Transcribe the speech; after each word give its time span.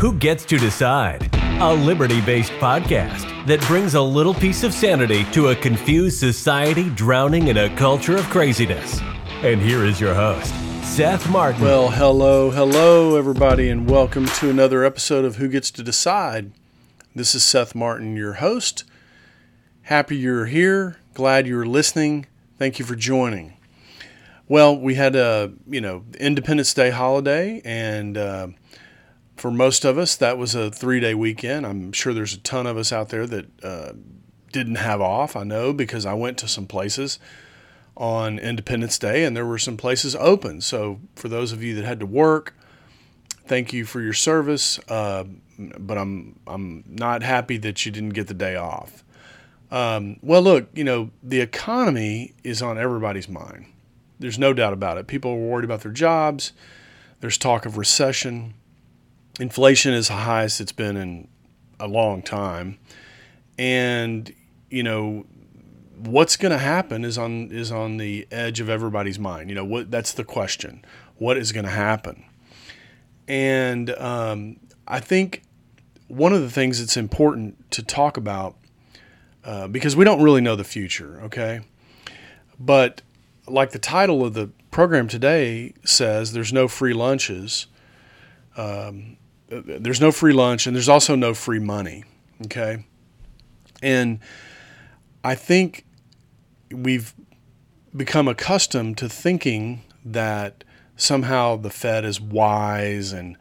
Who 0.00 0.14
Gets 0.14 0.46
to 0.46 0.56
Decide? 0.56 1.28
A 1.60 1.74
liberty 1.74 2.22
based 2.22 2.52
podcast 2.52 3.44
that 3.44 3.60
brings 3.66 3.92
a 3.92 4.00
little 4.00 4.32
piece 4.32 4.62
of 4.62 4.72
sanity 4.72 5.24
to 5.32 5.48
a 5.48 5.54
confused 5.54 6.18
society 6.18 6.88
drowning 6.88 7.48
in 7.48 7.58
a 7.58 7.76
culture 7.76 8.16
of 8.16 8.24
craziness. 8.30 8.98
And 9.42 9.60
here 9.60 9.84
is 9.84 10.00
your 10.00 10.14
host, 10.14 10.54
Seth 10.82 11.28
Martin. 11.28 11.60
Well, 11.60 11.90
hello, 11.90 12.50
hello, 12.50 13.18
everybody, 13.18 13.68
and 13.68 13.86
welcome 13.90 14.24
to 14.24 14.48
another 14.48 14.86
episode 14.86 15.26
of 15.26 15.36
Who 15.36 15.48
Gets 15.48 15.70
to 15.72 15.82
Decide. 15.82 16.52
This 17.14 17.34
is 17.34 17.42
Seth 17.42 17.74
Martin, 17.74 18.16
your 18.16 18.34
host. 18.34 18.84
Happy 19.82 20.16
you're 20.16 20.46
here. 20.46 20.96
Glad 21.12 21.46
you're 21.46 21.66
listening. 21.66 22.24
Thank 22.56 22.78
you 22.78 22.86
for 22.86 22.96
joining. 22.96 23.52
Well, 24.48 24.74
we 24.74 24.94
had 24.94 25.14
a 25.14 25.52
you 25.68 25.82
know 25.82 26.04
Independence 26.18 26.72
Day 26.72 26.88
holiday, 26.88 27.60
and 27.66 28.16
uh, 28.16 28.48
for 29.40 29.50
most 29.50 29.86
of 29.86 29.96
us, 29.96 30.16
that 30.16 30.36
was 30.36 30.54
a 30.54 30.70
three 30.70 31.00
day 31.00 31.14
weekend. 31.14 31.64
I'm 31.64 31.92
sure 31.92 32.12
there's 32.12 32.34
a 32.34 32.40
ton 32.40 32.66
of 32.66 32.76
us 32.76 32.92
out 32.92 33.08
there 33.08 33.26
that 33.26 33.64
uh, 33.64 33.92
didn't 34.52 34.74
have 34.74 35.00
off. 35.00 35.34
I 35.34 35.44
know 35.44 35.72
because 35.72 36.04
I 36.04 36.12
went 36.12 36.36
to 36.38 36.48
some 36.48 36.66
places 36.66 37.18
on 37.96 38.38
Independence 38.38 38.98
Day 38.98 39.24
and 39.24 39.34
there 39.34 39.46
were 39.46 39.56
some 39.56 39.78
places 39.78 40.14
open. 40.16 40.60
So, 40.60 41.00
for 41.16 41.30
those 41.30 41.52
of 41.52 41.62
you 41.62 41.74
that 41.76 41.86
had 41.86 42.00
to 42.00 42.06
work, 42.06 42.54
thank 43.46 43.72
you 43.72 43.86
for 43.86 44.02
your 44.02 44.12
service. 44.12 44.78
Uh, 44.90 45.24
but 45.58 45.96
I'm, 45.96 46.38
I'm 46.46 46.84
not 46.86 47.22
happy 47.22 47.56
that 47.58 47.86
you 47.86 47.92
didn't 47.92 48.10
get 48.10 48.26
the 48.26 48.34
day 48.34 48.56
off. 48.56 49.02
Um, 49.70 50.18
well, 50.20 50.42
look, 50.42 50.68
you 50.74 50.84
know, 50.84 51.12
the 51.22 51.40
economy 51.40 52.34
is 52.44 52.60
on 52.60 52.76
everybody's 52.76 53.28
mind. 53.28 53.64
There's 54.18 54.38
no 54.38 54.52
doubt 54.52 54.74
about 54.74 54.98
it. 54.98 55.06
People 55.06 55.30
are 55.30 55.36
worried 55.36 55.64
about 55.64 55.80
their 55.80 55.92
jobs. 55.92 56.52
There's 57.20 57.38
talk 57.38 57.64
of 57.64 57.78
recession. 57.78 58.52
Inflation 59.40 59.94
is 59.94 60.08
the 60.08 60.14
highest 60.14 60.60
it's 60.60 60.72
been 60.72 60.96
in 60.96 61.28
a 61.78 61.88
long 61.88 62.22
time. 62.22 62.78
And, 63.58 64.32
you 64.70 64.82
know, 64.82 65.26
what's 65.96 66.36
going 66.36 66.52
to 66.52 66.58
happen 66.58 67.04
is 67.04 67.18
on 67.18 67.50
is 67.50 67.72
on 67.72 67.96
the 67.96 68.26
edge 68.30 68.60
of 68.60 68.68
everybody's 68.68 69.18
mind. 69.18 69.48
You 69.48 69.56
know, 69.56 69.64
what 69.64 69.90
that's 69.90 70.12
the 70.12 70.24
question. 70.24 70.84
What 71.16 71.36
is 71.36 71.52
going 71.52 71.64
to 71.64 71.70
happen? 71.70 72.24
And 73.28 73.90
um, 73.90 74.60
I 74.86 75.00
think 75.00 75.42
one 76.08 76.32
of 76.32 76.40
the 76.40 76.50
things 76.50 76.80
that's 76.80 76.96
important 76.96 77.70
to 77.70 77.82
talk 77.82 78.16
about 78.16 78.56
uh, 79.44 79.68
because 79.68 79.94
we 79.94 80.04
don't 80.04 80.22
really 80.22 80.40
know 80.40 80.56
the 80.56 80.64
future, 80.64 81.20
okay? 81.22 81.60
But 82.58 83.02
like 83.46 83.70
the 83.70 83.78
title 83.78 84.24
of 84.24 84.34
the 84.34 84.50
program 84.70 85.08
today 85.08 85.74
says, 85.84 86.32
there's 86.32 86.52
no 86.52 86.68
free 86.68 86.92
lunches. 86.92 87.66
Um, 88.56 89.16
there's 89.50 90.00
no 90.00 90.12
free 90.12 90.32
lunch, 90.32 90.66
and 90.66 90.74
there's 90.74 90.88
also 90.88 91.14
no 91.14 91.34
free 91.34 91.58
money. 91.58 92.04
Okay, 92.46 92.84
and 93.82 94.20
I 95.22 95.34
think 95.34 95.84
we've 96.70 97.14
become 97.94 98.28
accustomed 98.28 98.96
to 98.98 99.08
thinking 99.08 99.82
that 100.04 100.64
somehow 100.96 101.56
the 101.56 101.70
Fed 101.70 102.04
is 102.04 102.20
wise 102.20 103.12
and 103.12 103.36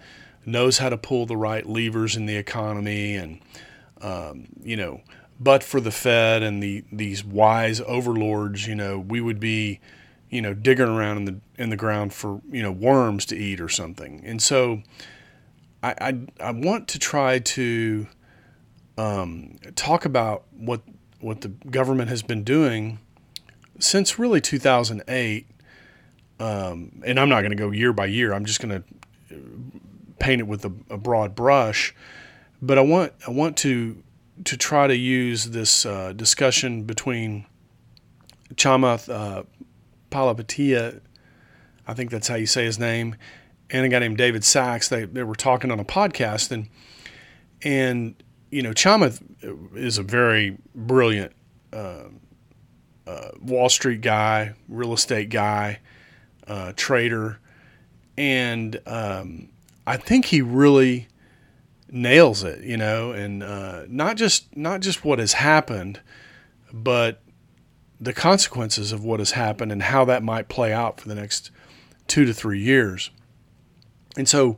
knows 0.46 0.80
how 0.80 0.90
to 0.90 0.98
pull 0.98 1.26
the 1.26 1.38
right 1.38 1.66
levers 1.66 2.16
in 2.16 2.26
the 2.26 2.36
economy, 2.36 3.16
and 3.16 3.40
um, 4.02 4.48
you 4.62 4.76
know, 4.76 5.02
but 5.40 5.64
for 5.64 5.80
the 5.80 5.92
Fed 5.92 6.44
and 6.44 6.62
the 6.62 6.84
these 6.92 7.23
wise 7.23 7.82
overlords, 7.82 8.68
you 8.68 8.76
know, 8.76 9.00
we 9.00 9.22
would 9.22 9.40
be 9.40 9.80
you 10.30 10.42
know, 10.42 10.54
digging 10.54 10.88
around 10.88 11.18
in 11.18 11.26
the 11.26 11.40
in 11.58 11.70
the 11.70 11.76
ground 11.76 12.14
for 12.14 12.42
you 12.52 12.62
know 12.62 12.72
worms 12.72 13.26
to 13.26 13.36
eat 13.36 13.60
or 13.60 13.70
something. 13.70 14.22
And 14.23 14.42
so, 14.42 14.82
I 15.84 15.96
I, 16.00 16.20
I 16.40 16.52
want 16.52 16.88
to 16.90 17.00
try 17.00 17.40
to 17.40 18.08
um, 18.98 19.58
talk 19.76 20.06
about 20.06 20.44
what 20.52 20.82
what 21.20 21.42
the 21.42 21.50
government 21.50 22.10
has 22.10 22.22
been 22.22 22.44
doing 22.44 23.00
since 23.80 24.20
really 24.20 24.42
2008. 24.42 25.48
Um, 26.39 27.02
and 27.06 27.20
I'm 27.20 27.28
not 27.28 27.42
going 27.42 27.52
to 27.52 27.58
go 27.58 27.72
year 27.72 27.92
by 27.92 28.06
year. 28.06 28.34
I'm 28.34 28.45
just 28.45 28.62
going 28.62 28.82
to 28.82 29.36
paint 30.20 30.39
it 30.39 30.48
with 30.48 30.64
a, 30.64 30.72
a, 30.89 30.98
broad 30.98 31.36
brush. 31.36 31.94
But 32.62 32.78
I 32.78 32.82
want 32.82 33.12
I 33.28 33.32
want 33.32 33.58
to 33.58 34.02
to 34.45 34.58
try 34.58 34.88
to 34.88 34.95
use 34.95 35.50
this 35.50 35.86
uh, 35.86 36.14
discussion 36.14 36.84
between 36.84 37.45
Chamath 38.56 39.10
uh, 39.14 39.44
Palihapitiya, 40.12 41.02
I 41.88 41.94
think 41.94 42.12
that's 42.12 42.28
how 42.28 42.36
you 42.36 42.45
say 42.45 42.66
his 42.66 42.80
name, 42.80 43.16
and 43.72 43.86
a 43.86 43.90
guy 43.90 44.00
named 44.00 44.18
David 44.18 44.44
Sacks. 44.44 44.90
They, 44.90 45.06
they 45.06 45.24
were 45.24 45.36
talking 45.36 45.72
on 45.72 45.80
a 45.80 45.86
podcast, 45.86 46.52
and 46.52 46.68
and 47.62 48.16
you 48.50 48.62
know 48.62 48.72
Chamath 48.72 49.22
is 49.76 49.98
a 49.98 50.04
very 50.04 50.58
brilliant 50.74 51.34
uh, 51.74 52.06
uh, 53.06 53.30
Wall 53.42 53.70
Street 53.70 54.02
guy, 54.02 54.54
real 54.68 54.94
estate 54.94 55.30
guy, 55.30 55.80
uh, 56.48 56.74
trader, 56.76 57.40
and 58.18 58.80
um, 58.86 59.50
I 59.86 59.98
think 59.98 60.26
he 60.26 60.42
really 60.42 61.08
nails 61.92 62.44
it. 62.44 62.64
You 62.64 62.78
know, 62.78 63.12
and 63.12 63.44
uh, 63.44 63.84
not 63.88 64.18
just 64.18 64.56
not 64.56 64.82
just 64.82 65.04
what 65.04 65.20
has 65.20 65.34
happened, 65.34 66.00
but 66.74 67.22
the 68.00 68.14
consequences 68.14 68.92
of 68.92 69.04
what 69.04 69.20
has 69.20 69.32
happened 69.32 69.72
and 69.72 69.84
how 69.84 70.06
that 70.06 70.24
might 70.24 70.48
play 70.48 70.72
out 70.72 71.02
for 71.02 71.10
the 71.10 71.16
next 71.16 71.52
two 72.08 72.26
to 72.26 72.34
three 72.34 72.60
years. 72.60 73.12
And 74.20 74.28
so, 74.28 74.58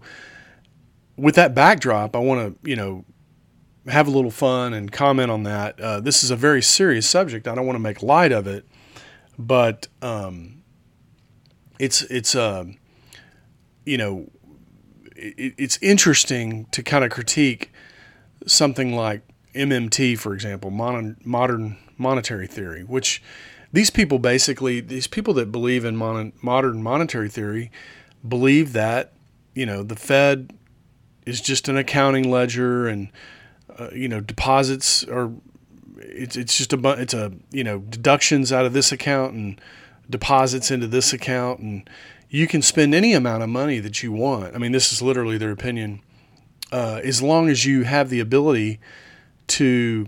with 1.16 1.36
that 1.36 1.54
backdrop, 1.54 2.16
I 2.16 2.20
want 2.20 2.64
to, 2.64 2.70
you 2.70 2.76
know, 2.76 3.06
have 3.86 4.08
a 4.08 4.12
little 4.12 4.32
fun 4.32 4.74
and 4.74 4.92
comment 4.92 5.30
on 5.30 5.44
that. 5.44 5.80
Uh, 5.80 6.00
this 6.00 6.24
is 6.24 6.32
a 6.32 6.36
very 6.36 6.64
serious 6.64 7.08
subject. 7.08 7.48
I 7.48 7.54
don't 7.54 7.68
want 7.68 7.76
to 7.76 7.82
make 7.82 8.02
light 8.02 8.32
of 8.32 8.48
it, 8.48 8.66
but 9.38 9.88
um, 10.02 10.64
it's 11.78 12.02
it's 12.04 12.34
uh, 12.34 12.66
you 13.86 14.00
know, 14.00 14.32
it, 15.16 15.54
it's 15.60 15.78
interesting 15.80 16.66
to 16.72 16.82
kind 16.82 17.06
of 17.06 17.12
critique 17.12 17.72
something 18.48 18.96
like 18.96 19.22
MMT, 19.54 20.18
for 20.18 20.34
example, 20.34 20.72
modern 20.72 21.18
modern 21.24 21.78
monetary 22.00 22.48
theory, 22.48 22.82
which 22.84 23.22
these 23.72 23.92
people 23.92 24.18
basically, 24.18 24.82
these 24.82 25.06
people 25.06 25.36
that 25.36 25.52
believe 25.52 25.86
in 25.86 25.96
mon- 25.96 26.34
modern 26.42 26.82
monetary 26.82 27.30
theory, 27.30 27.70
believe 28.28 28.74
that, 28.74 29.14
you 29.54 29.66
know, 29.66 29.84
the 29.84 29.96
Fed 29.96 30.54
is 31.26 31.42
just 31.42 31.68
an 31.68 31.78
accounting 31.78 32.30
ledger 32.30 32.88
and, 32.88 33.10
uh, 33.78 33.90
you 33.94 34.08
know, 34.08 34.20
deposits 34.20 35.04
are, 35.06 35.32
it's, 35.98 36.36
it's 36.36 36.58
just 36.58 36.74
a, 36.74 36.90
it's 37.00 37.14
a, 37.14 37.32
you 37.52 37.64
know, 37.64 37.80
deductions 37.80 38.52
out 38.52 38.66
of 38.66 38.74
this 38.74 38.92
account 38.92 39.34
and 39.34 39.62
deposits 40.10 40.72
into 40.72 40.88
this 40.88 41.14
account. 41.14 41.60
And 41.60 41.90
you 42.30 42.48
can 42.48 42.62
spend 42.62 42.96
any 42.96 43.14
amount 43.14 43.44
of 43.44 43.50
money 43.50 43.80
that 43.80 44.02
you 44.02 44.12
want. 44.12 44.56
I 44.56 44.58
mean, 44.58 44.72
this 44.72 44.92
is 44.92 45.02
literally 45.02 45.38
their 45.38 45.52
opinion. 45.52 46.02
Uh, 46.72 47.02
as 47.04 47.22
long 47.22 47.50
as 47.50 47.66
you 47.66 47.84
have 47.84 48.10
the 48.10 48.22
ability 48.22 48.80
to 49.48 50.08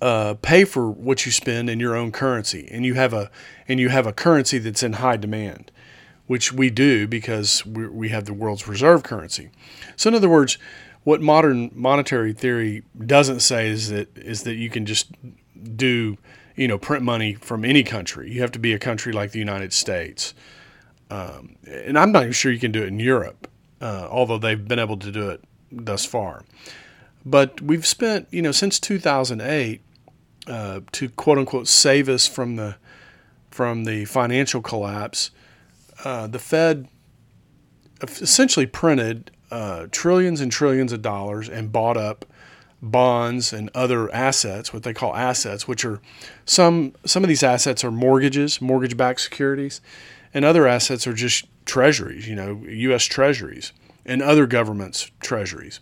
uh, 0.00 0.34
pay 0.40 0.64
for 0.64 0.88
what 0.88 1.26
you 1.26 1.32
spend 1.32 1.68
in 1.68 1.80
your 1.80 1.96
own 1.96 2.12
currency, 2.12 2.68
and 2.70 2.86
you 2.86 2.94
have 2.94 3.12
a 3.12 3.30
and 3.68 3.80
you 3.80 3.88
have 3.88 4.06
a 4.06 4.12
currency 4.12 4.58
that's 4.58 4.82
in 4.82 4.94
high 4.94 5.16
demand, 5.16 5.70
which 6.30 6.52
we 6.52 6.70
do 6.70 7.08
because 7.08 7.66
we, 7.66 8.08
have 8.08 8.24
the 8.24 8.32
world's 8.32 8.68
reserve 8.68 9.02
currency. 9.02 9.50
So, 9.96 10.06
in 10.06 10.14
other 10.14 10.28
words, 10.28 10.58
what 11.02 11.20
modern 11.20 11.72
monetary 11.74 12.32
theory 12.32 12.84
doesn't 13.04 13.40
say 13.40 13.68
is 13.68 13.88
that 13.88 14.16
is 14.16 14.44
that 14.44 14.54
you 14.54 14.70
can 14.70 14.86
just 14.86 15.10
do 15.74 16.16
you 16.54 16.68
know 16.68 16.78
print 16.78 17.02
money 17.02 17.34
from 17.34 17.64
any 17.64 17.82
country. 17.82 18.30
You 18.30 18.42
have 18.42 18.52
to 18.52 18.60
be 18.60 18.72
a 18.72 18.78
country 18.78 19.12
like 19.12 19.32
the 19.32 19.40
United 19.40 19.72
States, 19.72 20.32
um, 21.10 21.56
and 21.66 21.98
I'm 21.98 22.12
not 22.12 22.22
even 22.22 22.32
sure 22.32 22.52
you 22.52 22.60
can 22.60 22.70
do 22.70 22.84
it 22.84 22.86
in 22.86 23.00
Europe, 23.00 23.50
uh, 23.80 24.06
although 24.08 24.38
they've 24.38 24.68
been 24.68 24.78
able 24.78 24.98
to 24.98 25.10
do 25.10 25.30
it 25.30 25.42
thus 25.72 26.04
far. 26.04 26.44
But 27.26 27.60
we've 27.60 27.84
spent, 27.84 28.28
you 28.30 28.40
know, 28.40 28.52
since 28.52 28.78
2008, 28.78 29.80
uh, 30.46 30.80
to 30.92 31.08
quote 31.08 31.38
unquote 31.38 31.66
save 31.66 32.08
us 32.08 32.28
from 32.28 32.54
the 32.54 32.76
from 33.50 33.82
the 33.82 34.04
financial 34.04 34.62
collapse, 34.62 35.32
uh, 36.04 36.26
the 36.26 36.38
Fed 36.38 36.88
essentially 38.02 38.66
printed 38.66 39.30
uh, 39.50 39.86
trillions 39.90 40.40
and 40.40 40.50
trillions 40.50 40.92
of 40.92 41.02
dollars 41.02 41.48
and 41.48 41.72
bought 41.72 41.96
up 41.96 42.24
bonds 42.82 43.52
and 43.52 43.68
other 43.74 44.12
assets, 44.14 44.72
what 44.72 44.82
they 44.84 44.94
call 44.94 45.14
assets, 45.14 45.68
which 45.68 45.84
are 45.84 46.00
some 46.44 46.94
some 47.04 47.22
of 47.22 47.28
these 47.28 47.42
assets 47.42 47.84
are 47.84 47.90
mortgages, 47.90 48.60
mortgage-backed 48.60 49.20
securities, 49.20 49.80
and 50.32 50.44
other 50.44 50.66
assets 50.66 51.06
are 51.06 51.12
just 51.12 51.46
treasuries, 51.66 52.26
you 52.26 52.34
know, 52.34 52.62
U.S. 52.66 53.04
treasuries 53.04 53.72
and 54.06 54.22
other 54.22 54.46
governments' 54.46 55.10
treasuries. 55.20 55.80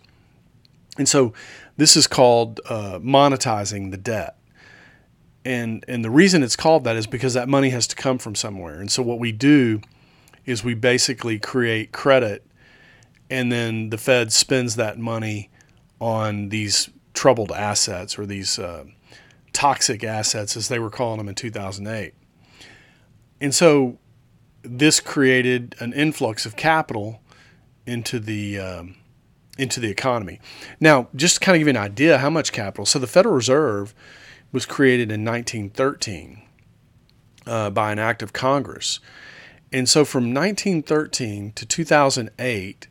And 0.97 1.07
so 1.07 1.33
this 1.77 1.95
is 1.95 2.07
called 2.07 2.59
uh, 2.67 2.99
monetizing 2.99 3.91
the 3.91 3.97
debt 3.97 4.35
and 5.45 5.83
and 5.87 6.03
the 6.03 6.09
reason 6.09 6.43
it's 6.43 6.55
called 6.55 6.83
that 6.83 6.95
is 6.95 7.07
because 7.07 7.33
that 7.33 7.47
money 7.47 7.69
has 7.69 7.87
to 7.87 7.95
come 7.95 8.17
from 8.17 8.35
somewhere. 8.35 8.79
And 8.79 8.91
so 8.91 9.01
what 9.01 9.19
we 9.19 9.31
do 9.31 9.81
is 10.49 10.63
we 10.63 10.73
basically 10.73 11.37
create 11.39 11.91
credit 11.91 12.45
and 13.29 13.51
then 13.51 13.89
the 13.89 13.97
Fed 13.97 14.33
spends 14.33 14.75
that 14.75 14.97
money 14.97 15.49
on 16.01 16.49
these 16.49 16.89
troubled 17.13 17.51
assets 17.51 18.17
or 18.17 18.25
these 18.25 18.57
uh, 18.57 18.85
toxic 19.53 20.03
assets, 20.03 20.57
as 20.57 20.67
they 20.67 20.79
were 20.79 20.89
calling 20.89 21.17
them 21.19 21.29
in 21.29 21.35
2008. 21.35 22.13
And 23.39 23.53
so 23.53 23.97
this 24.63 24.99
created 24.99 25.75
an 25.79 25.93
influx 25.93 26.45
of 26.45 26.55
capital 26.55 27.21
into 27.85 28.19
the 28.19 28.59
um, 28.59 28.95
into 29.57 29.79
the 29.79 29.89
economy. 29.89 30.39
Now, 30.79 31.09
just 31.15 31.35
to 31.35 31.39
kind 31.41 31.55
of 31.55 31.59
give 31.59 31.67
you 31.67 31.71
an 31.71 31.77
idea 31.77 32.17
how 32.17 32.29
much 32.29 32.51
capital. 32.51 32.85
So 32.85 32.97
the 32.97 33.07
Federal 33.07 33.35
Reserve 33.35 33.93
was 34.51 34.65
created 34.65 35.11
in 35.11 35.25
1913 35.25 36.41
uh, 37.45 37.69
by 37.69 37.91
an 37.91 37.99
act 37.99 38.23
of 38.23 38.31
Congress. 38.31 38.99
And 39.71 39.87
so 39.87 40.03
from 40.03 40.33
1913 40.33 41.53
to 41.53 41.65
2008 41.65 42.87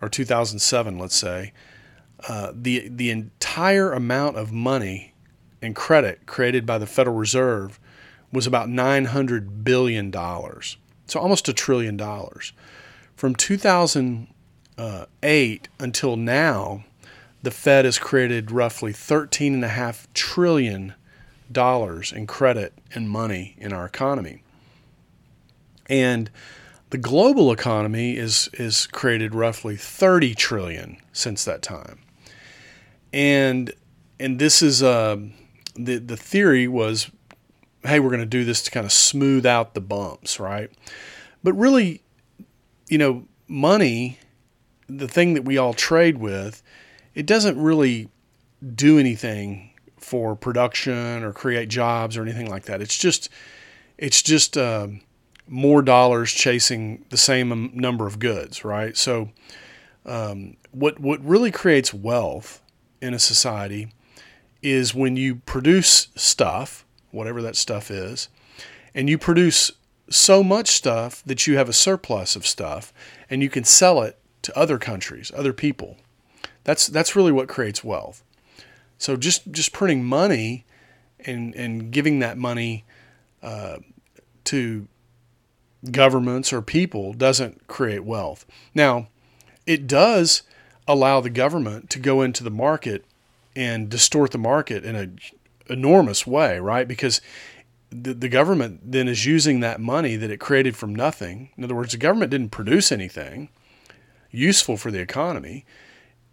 or 0.00 0.08
2007, 0.08 0.98
let's 0.98 1.14
say, 1.14 1.52
uh, 2.28 2.52
the 2.54 2.88
the 2.88 3.10
entire 3.10 3.92
amount 3.92 4.36
of 4.36 4.52
money 4.52 5.14
and 5.60 5.76
credit 5.76 6.24
created 6.26 6.64
by 6.64 6.78
the 6.78 6.86
Federal 6.86 7.16
Reserve 7.16 7.80
was 8.32 8.46
about 8.46 8.68
900 8.68 9.64
billion 9.64 10.10
dollars. 10.10 10.76
So 11.06 11.20
almost 11.20 11.48
a 11.48 11.52
trillion 11.52 11.96
dollars. 11.96 12.52
From 13.16 13.34
2008 13.34 15.68
until 15.78 16.16
now, 16.16 16.84
the 17.42 17.50
Fed 17.50 17.84
has 17.84 17.98
created 17.98 18.50
roughly 18.50 18.92
13.5 18.92 20.06
trillion 20.14 20.94
dollars 21.50 22.12
in 22.12 22.26
credit 22.26 22.72
and 22.94 23.10
money 23.10 23.54
in 23.58 23.72
our 23.72 23.84
economy. 23.84 24.42
And 25.88 26.30
the 26.90 26.98
global 26.98 27.50
economy 27.52 28.16
is 28.16 28.48
is 28.52 28.86
created 28.86 29.34
roughly 29.34 29.76
30 29.76 30.34
trillion 30.34 30.98
since 31.12 31.44
that 31.44 31.62
time. 31.62 32.00
And 33.12 33.72
and 34.20 34.38
this 34.38 34.62
is 34.62 34.82
uh, 34.82 35.16
the 35.74 35.96
the 35.98 36.16
theory 36.16 36.68
was 36.68 37.10
hey, 37.84 37.98
we're 37.98 38.10
going 38.10 38.20
to 38.20 38.26
do 38.26 38.44
this 38.44 38.62
to 38.62 38.70
kind 38.70 38.86
of 38.86 38.92
smooth 38.92 39.44
out 39.44 39.74
the 39.74 39.80
bumps, 39.80 40.38
right? 40.38 40.70
But 41.42 41.54
really, 41.54 42.02
you 42.88 42.98
know, 42.98 43.26
money, 43.48 44.18
the 44.88 45.08
thing 45.08 45.34
that 45.34 45.44
we 45.44 45.58
all 45.58 45.74
trade 45.74 46.18
with, 46.18 46.62
it 47.14 47.26
doesn't 47.26 47.60
really 47.60 48.08
do 48.74 48.98
anything 48.98 49.70
for 49.98 50.36
production 50.36 51.22
or 51.22 51.32
create 51.32 51.68
jobs 51.68 52.16
or 52.16 52.22
anything 52.22 52.48
like 52.48 52.64
that. 52.64 52.80
It's 52.80 52.96
just, 52.96 53.28
it's 53.98 54.22
just 54.22 54.56
uh, 54.56 54.88
more 55.48 55.82
dollars 55.82 56.32
chasing 56.32 57.04
the 57.10 57.16
same 57.16 57.70
number 57.74 58.06
of 58.06 58.18
goods, 58.18 58.64
right? 58.64 58.96
So, 58.96 59.30
um, 60.04 60.56
what 60.70 60.98
what 60.98 61.24
really 61.24 61.50
creates 61.50 61.92
wealth 61.92 62.62
in 63.00 63.14
a 63.14 63.18
society 63.18 63.92
is 64.62 64.94
when 64.94 65.16
you 65.16 65.36
produce 65.36 66.08
stuff 66.14 66.84
whatever 67.12 67.42
that 67.42 67.56
stuff 67.56 67.90
is, 67.90 68.28
and 68.94 69.08
you 69.08 69.18
produce 69.18 69.70
so 70.10 70.42
much 70.42 70.68
stuff 70.68 71.22
that 71.24 71.46
you 71.46 71.56
have 71.56 71.68
a 71.68 71.72
surplus 71.72 72.34
of 72.36 72.46
stuff 72.46 72.92
and 73.30 73.42
you 73.42 73.48
can 73.48 73.64
sell 73.64 74.02
it 74.02 74.18
to 74.42 74.58
other 74.58 74.78
countries, 74.78 75.30
other 75.34 75.52
people. 75.52 75.96
That's 76.64 76.86
that's 76.86 77.14
really 77.14 77.32
what 77.32 77.48
creates 77.48 77.84
wealth. 77.84 78.24
So 78.98 79.16
just 79.16 79.50
just 79.52 79.72
printing 79.72 80.04
money 80.04 80.64
and 81.20 81.54
and 81.54 81.90
giving 81.90 82.18
that 82.20 82.36
money 82.36 82.84
uh, 83.42 83.78
to 84.44 84.88
governments 85.90 86.52
or 86.52 86.62
people 86.62 87.12
doesn't 87.12 87.66
create 87.66 88.04
wealth. 88.04 88.46
Now, 88.74 89.08
it 89.66 89.86
does 89.86 90.42
allow 90.86 91.20
the 91.20 91.30
government 91.30 91.90
to 91.90 91.98
go 91.98 92.22
into 92.22 92.44
the 92.44 92.50
market 92.50 93.04
and 93.54 93.88
distort 93.88 94.30
the 94.30 94.38
market 94.38 94.84
in 94.84 94.96
a 94.96 95.72
enormous 95.72 96.26
way, 96.26 96.58
right? 96.58 96.88
Because 96.88 97.20
the, 97.90 98.14
the 98.14 98.28
government 98.28 98.80
then 98.92 99.08
is 99.08 99.26
using 99.26 99.60
that 99.60 99.80
money 99.80 100.16
that 100.16 100.30
it 100.30 100.40
created 100.40 100.76
from 100.76 100.94
nothing. 100.94 101.50
In 101.56 101.64
other 101.64 101.74
words, 101.74 101.92
the 101.92 101.98
government 101.98 102.30
didn't 102.30 102.50
produce 102.50 102.90
anything 102.90 103.48
useful 104.30 104.76
for 104.76 104.90
the 104.90 105.00
economy. 105.00 105.64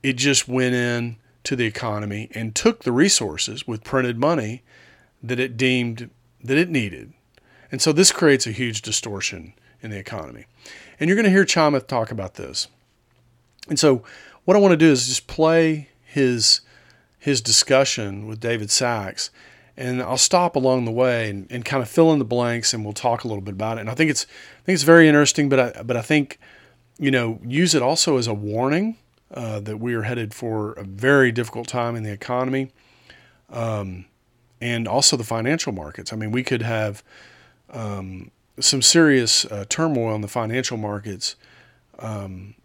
It 0.01 0.13
just 0.13 0.47
went 0.47 0.73
in 0.73 1.17
to 1.43 1.55
the 1.55 1.65
economy 1.65 2.29
and 2.33 2.55
took 2.55 2.83
the 2.83 2.91
resources 2.91 3.67
with 3.67 3.83
printed 3.83 4.17
money 4.17 4.63
that 5.21 5.39
it 5.39 5.57
deemed 5.57 6.09
that 6.41 6.57
it 6.57 6.69
needed. 6.69 7.13
And 7.71 7.81
so 7.81 7.91
this 7.91 8.11
creates 8.11 8.47
a 8.47 8.51
huge 8.51 8.81
distortion 8.81 9.53
in 9.81 9.91
the 9.91 9.97
economy. 9.97 10.45
And 10.99 11.07
you're 11.07 11.15
going 11.15 11.25
to 11.25 11.31
hear 11.31 11.45
Chamath 11.45 11.87
talk 11.87 12.11
about 12.11 12.35
this. 12.35 12.67
And 13.69 13.79
so 13.79 14.03
what 14.45 14.57
I 14.57 14.59
want 14.59 14.71
to 14.71 14.77
do 14.77 14.91
is 14.91 15.07
just 15.07 15.27
play 15.27 15.89
his 16.03 16.61
his 17.19 17.41
discussion 17.41 18.27
with 18.27 18.39
David 18.39 18.71
Sacks 18.71 19.29
And 19.77 20.01
I'll 20.01 20.17
stop 20.17 20.55
along 20.55 20.85
the 20.85 20.91
way 20.91 21.29
and, 21.29 21.47
and 21.51 21.63
kind 21.63 21.83
of 21.83 21.89
fill 21.89 22.11
in 22.11 22.19
the 22.19 22.25
blanks, 22.25 22.73
and 22.73 22.83
we'll 22.83 22.93
talk 22.93 23.23
a 23.23 23.27
little 23.27 23.41
bit 23.41 23.53
about 23.53 23.77
it. 23.77 23.81
And 23.81 23.89
I 23.89 23.93
think 23.93 24.09
it's 24.09 24.25
I 24.25 24.63
think 24.65 24.73
it's 24.73 24.83
very 24.83 25.07
interesting, 25.07 25.49
but 25.49 25.59
I 25.59 25.83
but 25.83 25.95
I 25.95 26.01
think 26.01 26.39
you 26.97 27.11
know 27.11 27.39
use 27.45 27.75
it 27.75 27.81
also 27.81 28.17
as 28.17 28.27
a 28.27 28.33
warning 28.33 28.97
uh, 29.33 29.59
that 29.61 29.77
we 29.77 29.93
are 29.93 30.01
headed 30.03 30.33
for 30.33 30.73
a 30.73 30.83
very 30.83 31.31
difficult 31.31 31.67
time 31.67 31.95
in 31.95 32.03
the 32.03 32.11
economy, 32.11 32.71
um, 33.49 34.05
and 34.59 34.87
also 34.87 35.15
the 35.15 35.23
financial 35.23 35.71
markets. 35.71 36.11
I 36.11 36.15
mean, 36.15 36.31
we 36.31 36.43
could 36.43 36.61
have 36.61 37.03
um, 37.71 38.31
some 38.59 38.81
serious 38.81 39.45
uh, 39.45 39.65
turmoil 39.69 40.15
in 40.15 40.21
the 40.21 40.27
financial 40.27 40.77
markets 40.77 41.35
um, 41.99 42.55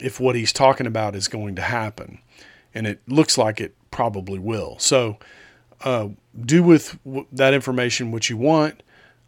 if 0.00 0.18
what 0.20 0.34
he's 0.34 0.52
talking 0.52 0.86
about 0.86 1.14
is 1.14 1.28
going 1.28 1.54
to 1.56 1.62
happen, 1.62 2.18
and 2.74 2.86
it 2.86 3.00
looks 3.06 3.38
like 3.38 3.60
it 3.60 3.74
probably 3.90 4.38
will. 4.38 4.76
So 4.78 5.18
uh, 5.82 6.08
do 6.40 6.62
with 6.62 6.98
w- 7.04 7.26
that 7.32 7.54
information 7.54 8.10
what 8.10 8.28
you 8.28 8.36
want. 8.36 8.82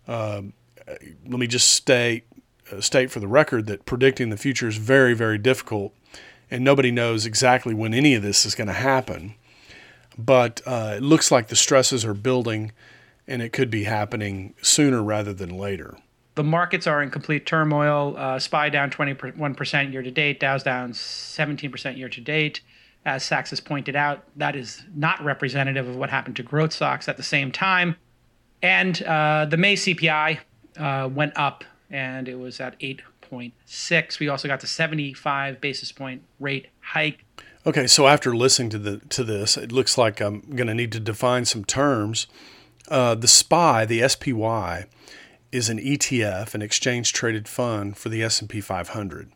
Uh, 0.08 0.42
let 0.86 1.38
me 1.38 1.46
just 1.46 1.68
state 1.68 2.24
uh, 2.72 2.80
state 2.80 3.10
for 3.10 3.20
the 3.20 3.28
record 3.28 3.66
that 3.66 3.84
predicting 3.86 4.30
the 4.30 4.36
future 4.36 4.68
is 4.68 4.76
very 4.76 5.14
very 5.14 5.38
difficult, 5.38 5.92
and 6.50 6.64
nobody 6.64 6.90
knows 6.90 7.26
exactly 7.26 7.74
when 7.74 7.94
any 7.94 8.14
of 8.14 8.22
this 8.22 8.46
is 8.46 8.54
going 8.54 8.68
to 8.68 8.72
happen. 8.72 9.34
But 10.18 10.62
uh, 10.64 10.94
it 10.96 11.02
looks 11.02 11.30
like 11.30 11.48
the 11.48 11.56
stresses 11.56 12.04
are 12.04 12.14
building, 12.14 12.72
and 13.26 13.42
it 13.42 13.52
could 13.52 13.70
be 13.70 13.84
happening 13.84 14.54
sooner 14.62 15.02
rather 15.02 15.32
than 15.32 15.50
later. 15.50 15.98
The 16.36 16.44
markets 16.44 16.86
are 16.86 17.02
in 17.02 17.10
complete 17.10 17.46
turmoil. 17.46 18.14
Uh, 18.16 18.38
SPY 18.38 18.68
down 18.68 18.90
21% 18.90 19.92
year 19.92 20.02
to 20.02 20.10
date. 20.10 20.38
Dow's 20.38 20.62
down 20.62 20.92
17% 20.92 21.96
year 21.96 22.08
to 22.10 22.20
date. 22.20 22.60
As 23.06 23.24
Sacks 23.24 23.50
has 23.50 23.60
pointed 23.60 23.96
out, 23.96 24.24
that 24.36 24.54
is 24.54 24.82
not 24.94 25.22
representative 25.24 25.88
of 25.88 25.96
what 25.96 26.10
happened 26.10 26.36
to 26.36 26.42
growth 26.42 26.72
stocks 26.72 27.08
at 27.08 27.16
the 27.16 27.22
same 27.22 27.52
time. 27.52 27.96
And 28.62 29.02
uh, 29.02 29.46
the 29.48 29.56
May 29.56 29.76
CPI 29.76 30.40
uh, 30.76 31.08
went 31.12 31.32
up 31.36 31.64
and 31.90 32.28
it 32.28 32.38
was 32.38 32.60
at 32.60 32.78
8.6. 32.80 34.18
We 34.18 34.28
also 34.28 34.48
got 34.48 34.60
the 34.60 34.66
75 34.66 35.60
basis 35.60 35.92
point 35.92 36.22
rate 36.40 36.66
hike. 36.80 37.24
Okay, 37.64 37.86
so 37.86 38.06
after 38.06 38.36
listening 38.36 38.70
to 38.70 38.78
the 38.78 38.98
to 39.08 39.24
this, 39.24 39.56
it 39.56 39.72
looks 39.72 39.98
like 39.98 40.20
I'm 40.20 40.40
going 40.40 40.68
to 40.68 40.74
need 40.74 40.92
to 40.92 41.00
define 41.00 41.44
some 41.44 41.64
terms. 41.64 42.26
Uh, 42.88 43.14
the 43.14 43.28
SPY, 43.28 43.84
the 43.84 44.08
SPY, 44.08 44.86
is 45.52 45.68
an 45.68 45.78
ETF, 45.78 46.54
an 46.54 46.62
exchange 46.62 47.12
traded 47.12 47.48
fund 47.48 47.96
for 47.96 48.08
the 48.08 48.22
S&P 48.22 48.60
500. 48.60 49.32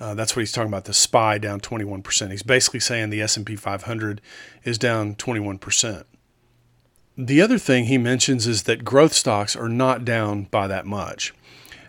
Uh, 0.00 0.14
that's 0.14 0.34
what 0.34 0.40
he's 0.40 0.52
talking 0.52 0.68
about. 0.68 0.84
The 0.84 0.94
SPY 0.94 1.38
down 1.38 1.60
21%. 1.60 2.30
He's 2.30 2.42
basically 2.42 2.80
saying 2.80 3.10
the 3.10 3.22
S&P 3.22 3.56
500 3.56 4.20
is 4.64 4.78
down 4.78 5.14
21%. 5.14 6.04
The 7.16 7.40
other 7.40 7.58
thing 7.58 7.84
he 7.84 7.96
mentions 7.96 8.46
is 8.46 8.64
that 8.64 8.84
growth 8.84 9.12
stocks 9.12 9.54
are 9.54 9.68
not 9.68 10.04
down 10.04 10.44
by 10.44 10.66
that 10.66 10.84
much. 10.84 11.32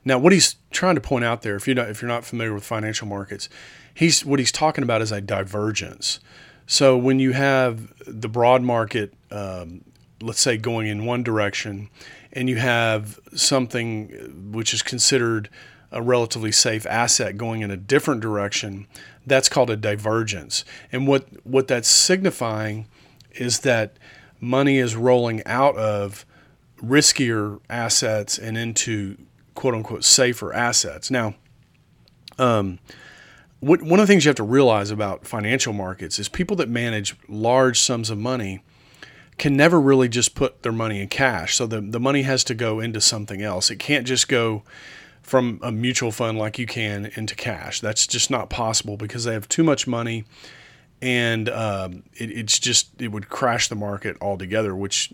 Now, 0.04 0.20
what 0.20 0.32
he's 0.32 0.58
trying 0.70 0.96
to 0.96 1.02
point 1.02 1.26
out 1.26 1.42
there, 1.42 1.56
if 1.56 1.66
you're 1.66 1.76
not, 1.76 1.90
if 1.90 2.02
you're 2.02 2.10
not 2.10 2.24
familiar 2.24 2.54
with 2.54 2.64
financial 2.64 3.08
markets, 3.08 3.50
he's 3.92 4.24
what 4.24 4.38
he's 4.38 4.52
talking 4.52 4.84
about 4.84 5.02
is 5.02 5.12
a 5.12 5.20
divergence. 5.20 6.20
So 6.68 6.96
when 6.96 7.20
you 7.20 7.32
have 7.32 7.92
the 8.06 8.30
broad 8.30 8.62
market, 8.62 9.16
um, 9.32 9.84
let's 10.22 10.40
say 10.40 10.58
going 10.58 10.88
in 10.88 11.06
one 11.06 11.24
direction, 11.24 11.90
and 12.34 12.50
you 12.50 12.58
have 12.58 13.20
something 13.34 14.52
which 14.52 14.74
is 14.74 14.82
considered 14.82 15.50
a 15.92 16.02
relatively 16.02 16.52
safe 16.52 16.86
asset 16.86 17.38
going 17.38 17.62
in 17.62 17.72
a 17.72 17.78
different 17.78 18.22
direction, 18.22 18.88
that's 19.26 19.48
called 19.48 19.70
a 19.70 19.78
divergence. 19.78 20.66
And 20.92 21.08
what, 21.08 21.28
what 21.46 21.68
that's 21.68 21.88
signifying 21.88 22.88
is 23.34 23.60
that 23.60 23.98
money 24.40 24.78
is 24.78 24.96
rolling 24.96 25.46
out 25.46 25.76
of 25.78 26.26
riskier 26.82 27.60
assets 27.70 28.38
and 28.38 28.58
into 28.58 29.18
quote 29.54 29.74
unquote 29.74 30.04
safer 30.04 30.54
assets. 30.54 31.10
Now, 31.10 31.36
um, 32.38 32.80
one 33.62 33.82
of 33.82 33.98
the 33.98 34.08
things 34.08 34.26
you 34.26 34.30
have 34.30 34.36
to 34.36 34.44
realize 34.44 34.92
about 34.92 35.26
financial 35.26 35.74
markets 35.74 36.20
is 36.20 36.30
people 36.30 36.56
that 36.58 36.70
manage 36.70 37.16
large 37.28 37.80
sums 37.80 38.10
of 38.10 38.18
money 38.18 38.62
can 39.38 39.56
never 39.58 39.80
really 39.82 40.08
just 40.08 40.36
put 40.36 40.64
their 40.64 40.72
money 40.72 41.02
in 41.02 41.10
cash. 41.10 41.56
So 41.56 41.68
the, 41.68 41.82
the 41.82 42.00
money 42.00 42.22
has 42.22 42.44
to 42.46 42.54
go 42.54 42.80
into 42.80 43.02
something 43.02 43.42
else. 43.42 43.70
It 43.70 43.78
can't 43.80 44.08
just 44.08 44.28
go 44.28 44.64
from 45.22 45.60
a 45.64 45.72
mutual 45.72 46.12
fund 46.12 46.38
like 46.38 46.60
you 46.60 46.66
can 46.66 47.12
into 47.16 47.36
cash. 47.36 47.82
That's 47.82 48.06
just 48.06 48.30
not 48.30 48.50
possible 48.50 48.96
because 48.96 49.24
they 49.24 49.34
have 49.34 49.50
too 49.50 49.64
much 49.64 49.88
money, 49.88 50.24
and 51.02 51.50
um, 51.50 52.04
it, 52.14 52.30
it's 52.32 52.60
just 52.60 53.02
it 53.02 53.10
would 53.10 53.28
crash 53.28 53.68
the 53.68 53.76
market 53.76 54.18
altogether, 54.22 54.76
which 54.76 55.12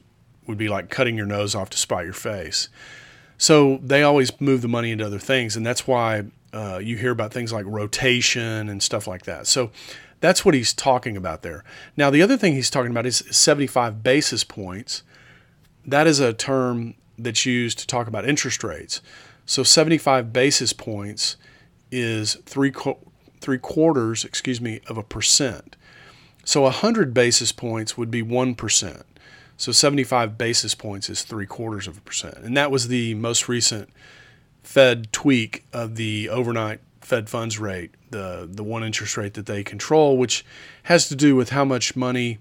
would 0.47 0.57
be 0.57 0.67
like 0.67 0.89
cutting 0.89 1.15
your 1.15 1.25
nose 1.25 1.55
off 1.55 1.69
to 1.69 1.77
spite 1.77 2.03
your 2.05 2.13
face. 2.13 2.67
So 3.37 3.79
they 3.81 4.03
always 4.03 4.39
move 4.39 4.61
the 4.61 4.67
money 4.67 4.91
into 4.91 5.05
other 5.05 5.17
things, 5.17 5.55
and 5.55 5.65
that's 5.65 5.87
why 5.87 6.25
uh, 6.53 6.79
you 6.83 6.97
hear 6.97 7.11
about 7.11 7.31
things 7.31 7.53
like 7.53 7.65
rotation 7.65 8.69
and 8.69 8.83
stuff 8.83 9.07
like 9.07 9.23
that. 9.23 9.47
So 9.47 9.71
that's 10.21 10.45
what 10.45 10.53
he's 10.53 10.73
talking 10.73 11.17
about 11.17 11.41
there. 11.41 11.63
Now, 11.97 12.09
the 12.09 12.21
other 12.21 12.37
thing 12.37 12.53
he's 12.53 12.69
talking 12.69 12.91
about 12.91 13.05
is 13.05 13.23
75 13.29 14.03
basis 14.03 14.43
points. 14.43 15.03
That 15.85 16.07
is 16.07 16.19
a 16.19 16.31
term 16.31 16.93
that's 17.17 17.45
used 17.45 17.79
to 17.79 17.87
talk 17.87 18.07
about 18.07 18.27
interest 18.27 18.63
rates. 18.63 19.01
So 19.45 19.63
75 19.63 20.31
basis 20.31 20.71
points 20.73 21.35
is 21.91 22.35
three 22.45 22.71
three 23.41 23.57
quarters, 23.57 24.23
excuse 24.23 24.61
me, 24.61 24.79
of 24.87 24.97
a 24.97 25.03
percent. 25.03 25.75
So 26.43 26.61
100 26.61 27.13
basis 27.13 27.51
points 27.51 27.97
would 27.97 28.11
be 28.11 28.23
1%. 28.23 29.03
So 29.57 29.71
75 29.71 30.37
basis 30.37 30.75
points 30.75 31.09
is 31.09 31.23
three 31.23 31.45
quarters 31.45 31.87
of 31.87 31.97
a 31.97 32.01
percent. 32.01 32.37
And 32.37 32.55
that 32.55 32.71
was 32.71 32.87
the 32.87 33.15
most 33.15 33.49
recent 33.49 33.89
Fed 34.63 35.11
tweak 35.11 35.65
of 35.73 35.95
the 35.95 36.29
overnight 36.29 36.79
Fed 37.01 37.29
funds 37.29 37.59
rate, 37.59 37.91
the, 38.11 38.47
the 38.49 38.63
one 38.63 38.83
interest 38.83 39.17
rate 39.17 39.33
that 39.33 39.45
they 39.45 39.63
control, 39.63 40.17
which 40.17 40.45
has 40.83 41.07
to 41.09 41.15
do 41.15 41.35
with 41.35 41.49
how 41.49 41.65
much 41.65 41.95
money 41.95 42.39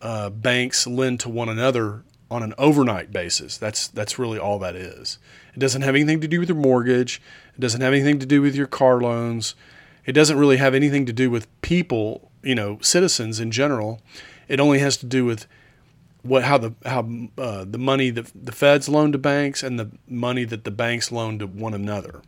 uh, 0.00 0.30
banks 0.30 0.86
lend 0.86 1.20
to 1.20 1.28
one 1.28 1.48
another 1.48 2.02
on 2.30 2.42
an 2.42 2.54
overnight 2.58 3.12
basis. 3.12 3.58
That's, 3.58 3.88
that's 3.88 4.18
really 4.18 4.38
all 4.38 4.58
that 4.60 4.74
is. 4.74 5.18
It 5.54 5.58
doesn't 5.58 5.82
have 5.82 5.94
anything 5.94 6.20
to 6.20 6.28
do 6.28 6.40
with 6.40 6.48
your 6.48 6.58
mortgage, 6.58 7.20
it 7.54 7.60
doesn't 7.60 7.80
have 7.80 7.92
anything 7.92 8.18
to 8.18 8.26
do 8.26 8.40
with 8.40 8.54
your 8.54 8.66
car 8.66 9.00
loans, 9.00 9.54
it 10.06 10.12
doesn't 10.12 10.38
really 10.38 10.56
have 10.56 10.74
anything 10.74 11.06
to 11.06 11.12
do 11.12 11.30
with 11.30 11.46
people, 11.60 12.30
you 12.42 12.54
know, 12.54 12.78
citizens 12.80 13.38
in 13.38 13.50
general. 13.50 14.00
It 14.48 14.58
only 14.60 14.80
has 14.80 14.96
to 14.98 15.06
do 15.06 15.24
with 15.24 15.46
what 16.22 16.44
how 16.44 16.58
the 16.58 16.74
how 16.84 17.08
uh, 17.36 17.64
the 17.68 17.78
money 17.78 18.10
that 18.10 18.30
the 18.34 18.52
Feds 18.52 18.88
loan 18.88 19.12
to 19.12 19.18
banks 19.18 19.62
and 19.62 19.78
the 19.78 19.90
money 20.06 20.44
that 20.44 20.64
the 20.64 20.70
banks 20.70 21.12
loan 21.12 21.38
to 21.38 21.46
one 21.46 21.74
another. 21.74 22.22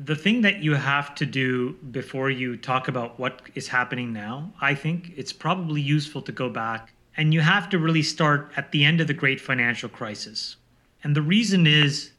The 0.00 0.14
thing 0.14 0.42
that 0.42 0.62
you 0.62 0.74
have 0.74 1.16
to 1.16 1.26
do 1.26 1.72
before 1.90 2.30
you 2.30 2.56
talk 2.56 2.86
about 2.86 3.18
what 3.18 3.42
is 3.56 3.66
happening 3.66 4.12
now, 4.12 4.52
I 4.60 4.76
think 4.76 5.12
it's 5.16 5.32
probably 5.32 5.80
useful 5.80 6.22
to 6.22 6.30
go 6.30 6.48
back 6.48 6.92
and 7.16 7.34
you 7.34 7.40
have 7.40 7.68
to 7.70 7.80
really 7.80 8.04
start 8.04 8.52
at 8.56 8.70
the 8.70 8.84
end 8.84 9.00
of 9.00 9.08
the 9.08 9.12
great 9.12 9.40
financial 9.40 9.88
crisis. 9.88 10.54
And 11.02 11.16
the 11.16 11.22
reason 11.22 11.66
is 11.66 12.12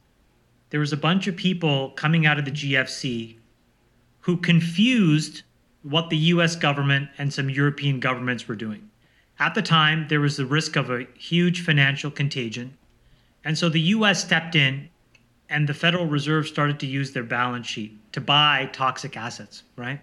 there 0.68 0.80
was 0.80 0.92
a 0.92 0.96
bunch 0.98 1.26
of 1.26 1.36
people 1.36 1.90
coming 1.92 2.26
out 2.26 2.38
of 2.38 2.44
the 2.44 2.50
GFC 2.50 3.36
who 4.20 4.36
confused 4.36 5.40
what 5.82 6.10
the 6.10 6.18
US 6.18 6.56
government 6.56 7.08
and 7.16 7.32
some 7.32 7.48
European 7.48 7.98
governments 7.98 8.46
were 8.46 8.56
doing. 8.56 8.90
At 9.38 9.54
the 9.54 9.62
time, 9.62 10.08
there 10.08 10.20
was 10.20 10.36
the 10.36 10.44
risk 10.44 10.76
of 10.76 10.90
a 10.90 11.06
huge 11.16 11.62
financial 11.62 12.10
contagion. 12.10 12.76
And 13.42 13.56
so 13.56 13.70
the 13.70 13.80
US 13.80 14.22
stepped 14.22 14.54
in 14.54 14.90
and 15.50 15.68
the 15.68 15.74
Federal 15.74 16.06
Reserve 16.06 16.46
started 16.46 16.80
to 16.80 16.86
use 16.86 17.12
their 17.12 17.24
balance 17.24 17.66
sheet 17.66 17.98
to 18.12 18.20
buy 18.20 18.70
toxic 18.72 19.16
assets, 19.16 19.64
right? 19.76 20.00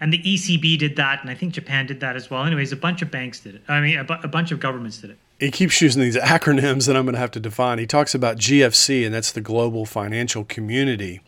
And 0.00 0.12
the 0.12 0.18
ECB 0.18 0.78
did 0.78 0.96
that, 0.96 1.20
and 1.20 1.30
I 1.30 1.34
think 1.34 1.52
Japan 1.52 1.86
did 1.86 2.00
that 2.00 2.16
as 2.16 2.28
well. 2.28 2.44
Anyways, 2.44 2.72
a 2.72 2.76
bunch 2.76 3.02
of 3.02 3.10
banks 3.10 3.38
did 3.38 3.54
it. 3.54 3.62
I 3.68 3.80
mean, 3.80 3.98
a, 3.98 4.02
bu- 4.02 4.14
a 4.24 4.28
bunch 4.28 4.50
of 4.50 4.58
governments 4.58 4.98
did 4.98 5.10
it. 5.10 5.18
He 5.38 5.50
keeps 5.52 5.80
using 5.80 6.02
these 6.02 6.16
acronyms 6.34 6.86
that 6.86 6.96
I'm 6.96 7.04
going 7.04 7.14
to 7.14 7.20
have 7.20 7.30
to 7.32 7.40
define. 7.40 7.78
He 7.78 7.86
talks 7.86 8.14
about 8.14 8.38
GFC, 8.38 9.04
and 9.04 9.14
that's 9.14 9.30
the 9.30 9.40
global 9.40 9.86
financial 9.86 10.44
community. 10.44 11.20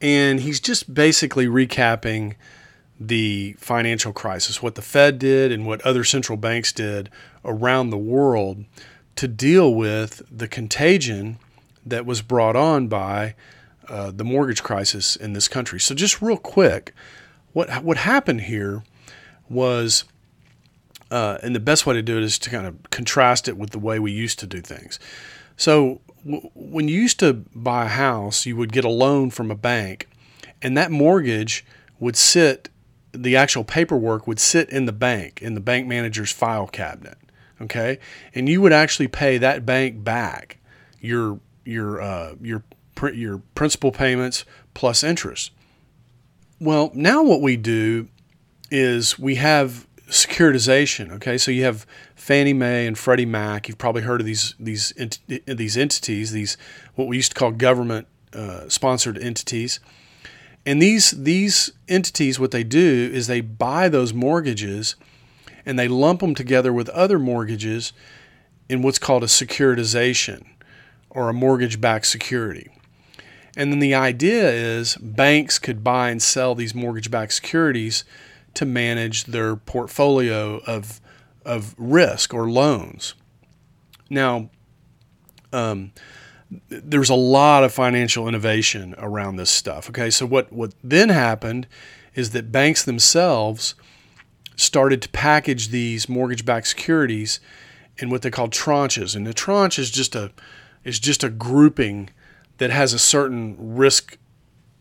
And 0.00 0.40
he's 0.40 0.60
just 0.60 0.94
basically 0.94 1.46
recapping 1.46 2.36
the 2.98 3.54
financial 3.58 4.12
crisis, 4.12 4.62
what 4.62 4.76
the 4.76 4.82
Fed 4.82 5.18
did 5.18 5.52
and 5.52 5.66
what 5.66 5.82
other 5.82 6.04
central 6.04 6.38
banks 6.38 6.72
did 6.72 7.10
around 7.44 7.90
the 7.90 7.98
world 7.98 8.64
to 9.16 9.28
deal 9.28 9.74
with 9.74 10.22
the 10.30 10.48
contagion 10.48 11.38
that 11.90 12.06
was 12.06 12.22
brought 12.22 12.56
on 12.56 12.88
by 12.88 13.34
uh, 13.88 14.10
the 14.10 14.24
mortgage 14.24 14.62
crisis 14.62 15.16
in 15.16 15.32
this 15.32 15.48
country. 15.48 15.80
So, 15.80 15.94
just 15.94 16.22
real 16.22 16.36
quick, 16.36 16.94
what 17.52 17.82
what 17.82 17.98
happened 17.98 18.42
here 18.42 18.82
was, 19.48 20.04
uh, 21.10 21.38
and 21.42 21.54
the 21.54 21.60
best 21.60 21.86
way 21.86 21.94
to 21.94 22.02
do 22.02 22.16
it 22.16 22.22
is 22.22 22.38
to 22.40 22.50
kind 22.50 22.66
of 22.66 22.78
contrast 22.90 23.48
it 23.48 23.56
with 23.56 23.70
the 23.70 23.78
way 23.78 23.98
we 23.98 24.12
used 24.12 24.38
to 24.38 24.46
do 24.46 24.60
things. 24.60 24.98
So, 25.56 26.00
w- 26.24 26.48
when 26.54 26.88
you 26.88 27.00
used 27.00 27.18
to 27.20 27.34
buy 27.54 27.86
a 27.86 27.88
house, 27.88 28.46
you 28.46 28.56
would 28.56 28.72
get 28.72 28.84
a 28.84 28.88
loan 28.88 29.30
from 29.30 29.50
a 29.50 29.56
bank, 29.56 30.08
and 30.62 30.76
that 30.76 30.90
mortgage 30.90 31.64
would 31.98 32.16
sit 32.16 32.70
the 33.12 33.36
actual 33.36 33.64
paperwork 33.64 34.28
would 34.28 34.38
sit 34.38 34.70
in 34.70 34.86
the 34.86 34.92
bank 34.92 35.42
in 35.42 35.54
the 35.54 35.60
bank 35.60 35.86
manager's 35.86 36.30
file 36.30 36.68
cabinet 36.68 37.18
okay 37.60 37.98
and 38.36 38.48
you 38.48 38.60
would 38.60 38.72
actually 38.72 39.08
pay 39.08 39.36
that 39.36 39.66
bank 39.66 40.04
back 40.04 40.58
your 41.00 41.40
your 41.64 42.00
uh, 42.00 42.34
your 42.40 42.62
your 43.12 43.38
principal 43.54 43.92
payments 43.92 44.44
plus 44.74 45.02
interest. 45.02 45.52
Well 46.58 46.90
now 46.94 47.22
what 47.22 47.40
we 47.40 47.56
do 47.56 48.08
is 48.70 49.18
we 49.18 49.36
have 49.36 49.86
securitization 50.08 51.12
okay? 51.12 51.38
So 51.38 51.50
you 51.50 51.64
have 51.64 51.86
Fannie 52.14 52.52
Mae 52.52 52.86
and 52.86 52.98
Freddie 52.98 53.26
Mac. 53.26 53.68
You've 53.68 53.78
probably 53.78 54.02
heard 54.02 54.20
of 54.20 54.26
these 54.26 54.54
these 54.58 54.92
ent- 54.96 55.20
these 55.46 55.76
entities 55.76 56.32
these 56.32 56.56
what 56.94 57.08
we 57.08 57.16
used 57.16 57.32
to 57.32 57.38
call 57.38 57.52
government 57.52 58.06
uh, 58.32 58.68
sponsored 58.68 59.18
entities. 59.18 59.80
And 60.66 60.80
these 60.80 61.10
these 61.12 61.72
entities, 61.88 62.38
what 62.38 62.50
they 62.50 62.64
do 62.64 63.10
is 63.12 63.26
they 63.26 63.40
buy 63.40 63.88
those 63.88 64.12
mortgages 64.12 64.96
and 65.64 65.78
they 65.78 65.88
lump 65.88 66.20
them 66.20 66.34
together 66.34 66.72
with 66.72 66.88
other 66.90 67.18
mortgages 67.18 67.92
in 68.68 68.82
what's 68.82 68.98
called 68.98 69.22
a 69.22 69.26
securitization 69.26 70.44
or 71.10 71.28
a 71.28 71.32
mortgage-backed 71.32 72.06
security. 72.06 72.70
And 73.56 73.72
then 73.72 73.80
the 73.80 73.94
idea 73.94 74.48
is 74.50 74.96
banks 74.96 75.58
could 75.58 75.82
buy 75.82 76.10
and 76.10 76.22
sell 76.22 76.54
these 76.54 76.74
mortgage-backed 76.74 77.32
securities 77.32 78.04
to 78.54 78.64
manage 78.64 79.24
their 79.24 79.56
portfolio 79.56 80.58
of 80.66 81.00
of 81.44 81.74
risk 81.78 82.34
or 82.34 82.50
loans. 82.50 83.14
Now, 84.10 84.50
um, 85.52 85.92
there's 86.68 87.10
a 87.10 87.14
lot 87.14 87.64
of 87.64 87.72
financial 87.72 88.28
innovation 88.28 88.94
around 88.98 89.36
this 89.36 89.50
stuff. 89.50 89.88
Okay, 89.88 90.10
so 90.10 90.26
what 90.26 90.52
what 90.52 90.74
then 90.82 91.08
happened 91.08 91.66
is 92.14 92.30
that 92.30 92.52
banks 92.52 92.84
themselves 92.84 93.74
started 94.56 95.00
to 95.02 95.08
package 95.08 95.68
these 95.68 96.08
mortgage-backed 96.08 96.66
securities 96.66 97.40
in 97.98 98.10
what 98.10 98.22
they 98.22 98.30
call 98.30 98.48
tranches, 98.48 99.16
and 99.16 99.26
a 99.26 99.32
tranche 99.32 99.78
is 99.78 99.90
just 99.90 100.14
a 100.14 100.32
is 100.84 100.98
just 100.98 101.22
a 101.22 101.28
grouping 101.28 102.10
that 102.58 102.70
has 102.70 102.92
a 102.92 102.98
certain 102.98 103.56
risk 103.58 104.18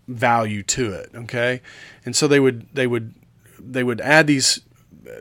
value 0.07 0.63
to 0.63 0.91
it. 0.93 1.09
Okay, 1.15 1.61
and 2.05 2.15
so 2.15 2.27
they 2.27 2.39
would 2.39 2.67
they 2.73 2.87
would 2.87 3.13
they 3.59 3.83
would 3.83 4.01
add 4.01 4.27
these 4.27 4.61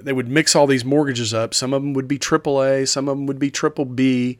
they 0.03 0.13
would 0.13 0.29
mix 0.29 0.55
all 0.55 0.67
these 0.67 0.85
mortgages 0.85 1.33
up. 1.33 1.55
Some 1.55 1.73
of 1.73 1.83
them 1.83 1.95
would 1.95 2.09
be 2.09 2.19
AAA, 2.19 2.89
some 2.89 3.09
of 3.09 3.17
them 3.17 3.27
would 3.27 3.39
be 3.39 3.51
triple 3.51 3.85
B 3.85 4.39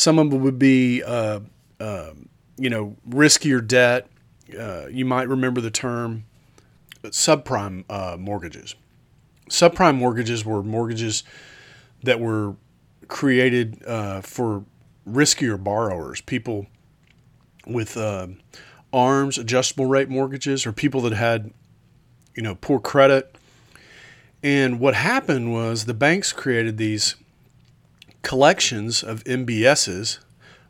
some 0.00 0.18
of 0.18 0.30
them 0.30 0.40
would 0.42 0.58
be, 0.58 1.02
uh, 1.02 1.40
uh, 1.78 2.10
you 2.56 2.70
know, 2.70 2.96
riskier 3.08 3.66
debt. 3.66 4.06
Uh, 4.58 4.86
you 4.90 5.04
might 5.04 5.28
remember 5.28 5.60
the 5.60 5.70
term 5.70 6.24
subprime 7.04 7.84
uh, 7.90 8.16
mortgages. 8.18 8.74
Subprime 9.48 9.96
mortgages 9.96 10.44
were 10.44 10.62
mortgages 10.62 11.22
that 12.02 12.18
were 12.18 12.56
created 13.08 13.82
uh, 13.86 14.22
for 14.22 14.64
riskier 15.12 15.62
borrowers, 15.62 16.20
people 16.20 16.66
with 17.66 17.96
uh, 17.96 18.28
ARMs, 18.92 19.38
adjustable 19.38 19.86
rate 19.86 20.08
mortgages, 20.08 20.66
or 20.66 20.72
people 20.72 21.00
that 21.02 21.12
had, 21.12 21.52
you 22.34 22.42
know, 22.42 22.54
poor 22.54 22.80
credit. 22.80 23.36
And 24.42 24.80
what 24.80 24.94
happened 24.94 25.52
was 25.52 25.84
the 25.84 25.94
banks 25.94 26.32
created 26.32 26.76
these 26.76 27.16
collections 28.22 29.02
of 29.02 29.22
MBSs, 29.24 30.18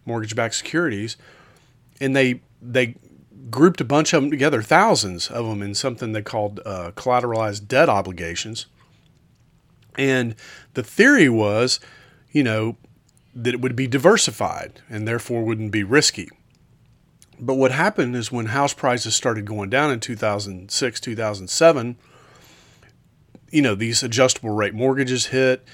mortgage-backed 0.04 0.54
securities, 0.54 1.16
and 2.00 2.16
they 2.16 2.40
they 2.62 2.97
grouped 3.50 3.80
a 3.80 3.85
bunch 3.85 4.12
of 4.12 4.23
them 4.23 4.30
together, 4.30 4.62
thousands 4.62 5.28
of 5.28 5.47
them 5.47 5.62
in 5.62 5.75
something 5.75 6.12
they 6.12 6.23
called 6.23 6.61
uh, 6.64 6.92
collateralized 6.94 7.66
debt 7.66 7.88
obligations. 7.88 8.66
And 9.97 10.35
the 10.75 10.82
theory 10.82 11.28
was, 11.28 11.80
you 12.30 12.44
know, 12.44 12.76
that 13.34 13.54
it 13.54 13.60
would 13.60 13.76
be 13.76 13.87
diversified 13.87 14.80
and 14.88 15.06
therefore 15.06 15.44
wouldn't 15.44 15.72
be 15.72 15.84
risky. 15.84 16.28
But 17.38 17.54
what 17.54 17.72
happened 17.72 18.16
is 18.16 18.30
when 18.30 18.46
house 18.46 18.75
prices 18.75 19.14
started 19.14 19.46
going 19.46 19.70
down 19.70 19.90
in 19.90 20.00
2006, 20.00 21.00
2007, 21.00 21.96
you 23.50 23.62
know, 23.62 23.75
these 23.75 24.02
adjustable 24.02 24.50
rate 24.50 24.75
mortgages 24.75 25.26
hit 25.26 25.66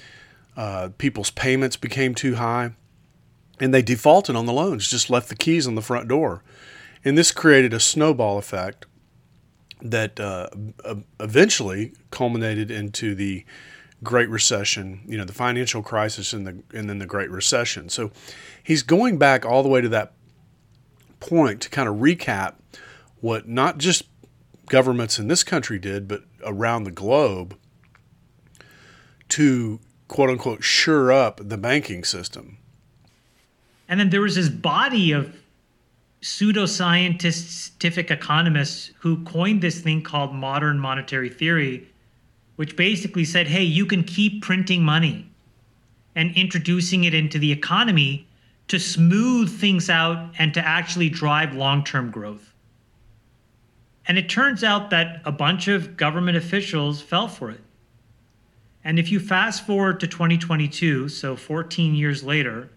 uh, 0.57 0.89
people's 0.97 1.29
payments 1.29 1.77
became 1.77 2.15
too 2.15 2.35
high, 2.35 2.71
and 3.59 3.73
they 3.73 3.83
defaulted 3.83 4.35
on 4.35 4.47
the 4.47 4.53
loans, 4.53 4.89
just 4.89 5.09
left 5.09 5.29
the 5.29 5.35
keys 5.35 5.67
on 5.67 5.75
the 5.75 5.81
front 5.83 6.07
door. 6.07 6.43
And 7.05 7.15
this 7.15 7.31
created 7.31 7.73
a 7.73 7.79
snowball 7.79 8.39
effect 8.39 8.87
that 9.81 10.19
uh, 10.19 10.49
eventually 11.19 11.93
culminated 12.09 12.71
into 12.71 13.13
the 13.13 13.45
Great 14.03 14.29
Recession, 14.29 15.01
you 15.07 15.17
know, 15.17 15.25
the 15.25 15.33
financial 15.33 15.81
crisis 15.81 16.33
and 16.33 16.45
the 16.45 16.63
and 16.77 16.89
then 16.89 16.99
the 16.99 17.05
Great 17.05 17.31
Recession. 17.31 17.89
So 17.89 18.11
he's 18.61 18.83
going 18.83 19.17
back 19.17 19.45
all 19.45 19.63
the 19.63 19.69
way 19.69 19.81
to 19.81 19.89
that 19.89 20.13
point 21.19 21.61
to 21.61 21.69
kind 21.69 21.89
of 21.89 21.95
recap 21.95 22.55
what 23.21 23.47
not 23.47 23.79
just 23.79 24.03
governments 24.67 25.17
in 25.17 25.27
this 25.27 25.43
country 25.43 25.79
did, 25.79 26.07
but 26.07 26.23
around 26.43 26.83
the 26.83 26.91
globe 26.91 27.57
to 29.29 29.79
quote 30.07 30.29
unquote 30.29 30.63
sure 30.63 31.11
up 31.11 31.39
the 31.43 31.57
banking 31.57 32.03
system. 32.03 32.57
And 33.89 33.99
then 33.99 34.09
there 34.09 34.21
was 34.21 34.35
this 34.35 34.49
body 34.49 35.11
of 35.11 35.35
pseudoscientific 36.21 38.11
economists 38.11 38.91
who 38.99 39.23
coined 39.23 39.61
this 39.61 39.79
thing 39.81 40.01
called 40.01 40.33
modern 40.33 40.79
monetary 40.79 41.29
theory, 41.29 41.87
which 42.57 42.75
basically 42.75 43.23
said, 43.23 43.47
hey, 43.47 43.63
you 43.63 43.85
can 43.85 44.03
keep 44.03 44.41
printing 44.41 44.83
money 44.83 45.29
and 46.15 46.35
introducing 46.35 47.05
it 47.05 47.13
into 47.13 47.39
the 47.39 47.51
economy 47.51 48.27
to 48.67 48.79
smooth 48.79 49.49
things 49.49 49.89
out 49.89 50.33
and 50.37 50.53
to 50.53 50.67
actually 50.67 51.07
drive 51.07 51.55
long 51.55 51.83
term 51.83 52.11
growth. 52.11 52.53
And 54.07 54.17
it 54.17 54.27
turns 54.27 54.63
out 54.63 54.89
that 54.89 55.21
a 55.23 55.31
bunch 55.31 55.67
of 55.67 55.95
government 55.95 56.37
officials 56.37 57.01
fell 57.01 57.27
for 57.27 57.51
it. 57.51 57.61
And 58.83 58.97
if 58.97 59.11
you 59.11 59.19
fast 59.19 59.65
forward 59.65 59.99
to 59.99 60.07
2022, 60.07 61.09
so 61.09 61.35
14 61.35 61.93
years 61.93 62.23
later, 62.23 62.69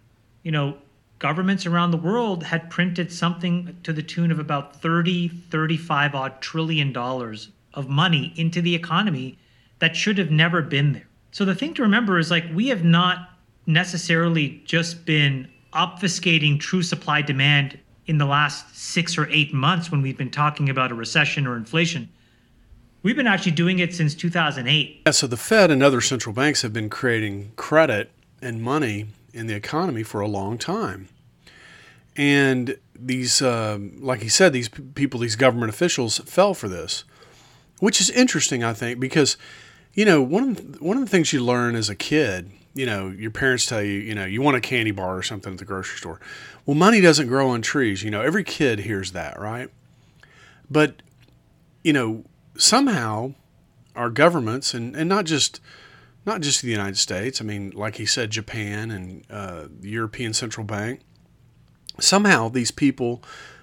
you 0.43 0.51
know, 0.53 0.77
governments 1.19 1.67
around 1.67 1.93
the 1.93 1.97
world 1.97 2.43
had 2.43 2.69
printed 2.69 3.13
something 3.13 3.77
to 3.85 3.93
the 3.93 4.03
tune 4.03 4.31
of 4.31 4.39
about 4.39 4.83
30, 4.83 5.29
35 5.29 6.15
odd 6.15 6.41
trillion 6.43 6.93
dollars 6.93 7.51
of 7.73 7.89
money 7.89 8.33
into 8.37 8.61
the 8.61 8.75
economy 8.75 9.39
that 9.81 9.97
should 9.97 10.19
have 10.19 10.31
never 10.31 10.63
been 10.63 10.93
there. 10.93 11.09
So 11.33 11.45
the 11.45 11.55
thing 11.55 11.75
to 11.75 11.83
remember 11.83 12.19
is 12.19 12.31
like 12.31 12.45
we 12.55 12.69
have 12.69 12.85
not 12.85 13.31
necessarily 13.67 14.63
just 14.65 15.05
been 15.05 15.49
obfuscating 15.73 16.59
true 16.59 16.83
supply 16.83 17.23
demand 17.23 17.79
in 18.07 18.19
the 18.19 18.27
last 18.27 18.77
six 18.77 19.17
or 19.17 19.29
eight 19.31 19.53
months 19.53 19.91
when 19.91 20.03
we've 20.03 20.19
been 20.19 20.31
talking 20.31 20.69
about 20.69 20.91
a 20.91 20.95
recession 20.95 21.47
or 21.47 21.57
inflation. 21.57 22.09
We've 23.03 23.17
been 23.17 23.27
actually 23.27 23.53
doing 23.53 23.79
it 23.79 23.95
since 23.95 24.15
2008. 24.15 25.03
Yeah, 25.07 25.13
so 25.13 25.27
the 25.27 25.37
Fed 25.37 25.71
and 25.71 25.83
other 25.83 26.01
central 26.01 26.35
banks 26.35 26.63
have 26.63 26.73
been 26.73 26.91
creating 26.91 27.53
credit 27.57 28.11
and 28.43 28.63
money 28.63 29.07
in 29.33 29.47
the 29.47 29.55
economy 29.55 30.03
for 30.03 30.21
a 30.21 30.29
long 30.29 30.59
time. 30.59 31.09
And 32.17 32.77
these, 32.95 33.41
uh, 33.41 33.79
like 33.99 34.21
he 34.21 34.29
said, 34.29 34.53
these 34.53 34.69
people, 34.69 35.21
these 35.21 35.37
government 35.37 35.71
officials 35.71 36.19
fell 36.19 36.53
for 36.53 36.69
this, 36.69 37.05
which 37.79 38.01
is 38.01 38.11
interesting, 38.11 38.63
I 38.63 38.75
think, 38.75 39.01
because, 39.01 39.37
you 39.95 40.05
know, 40.05 40.23
one 40.23 40.51
of 40.51 40.73
the, 40.73 40.85
one 40.85 40.97
of 40.97 41.05
the 41.05 41.11
things 41.11 41.33
you 41.33 41.45
learn 41.45 41.75
as 41.75 41.89
a 41.89 41.95
kid 41.95 42.51
you 42.75 42.87
know, 42.87 43.09
your 43.09 43.31
parents 43.31 43.67
tell 43.67 43.83
you, 43.83 43.99
you 43.99 44.15
know, 44.15 44.25
you 44.25 44.43
want 44.43 44.57
a 44.57 44.61
candy 44.61 44.93
bar 44.93 45.17
or 45.17 45.23
something 45.23 45.53
at 45.53 45.59
the 45.59 45.65
grocery 45.65 45.99
store. 45.99 46.21
Well, 46.65 46.77
money 46.77 47.01
doesn't 47.01 47.27
grow 47.27 47.51
on 47.51 47.63
trees. 47.63 48.03
You 48.03 48.11
know, 48.11 48.23
every 48.23 48.45
kid 48.45 48.81
hears 48.81 49.13
that, 49.13 49.41
right? 49.41 49.71
But, 50.71 51.03
you 51.83 51.93
know, 51.93 52.25
somehow 52.57 53.35
our 53.97 54.11
governments 54.11 54.73
and, 54.73 54.95
and 54.95 55.09
not 55.09 55.25
just 55.25 55.61
not 56.27 56.43
just 56.43 56.63
the 56.63 56.71
United 56.71 56.99
States. 56.99 57.41
I 57.41 57.45
mean, 57.45 57.71
like 57.71 57.97
he 57.97 58.05
said, 58.05 58.31
Japan 58.31 58.91
and 58.91 59.25
uh, 59.31 59.65
the 59.81 59.89
European 59.89 60.35
Central 60.35 60.65
Bank. 60.65 61.01
Somehow, 61.99 62.51
these 62.51 62.71
people 62.71 63.23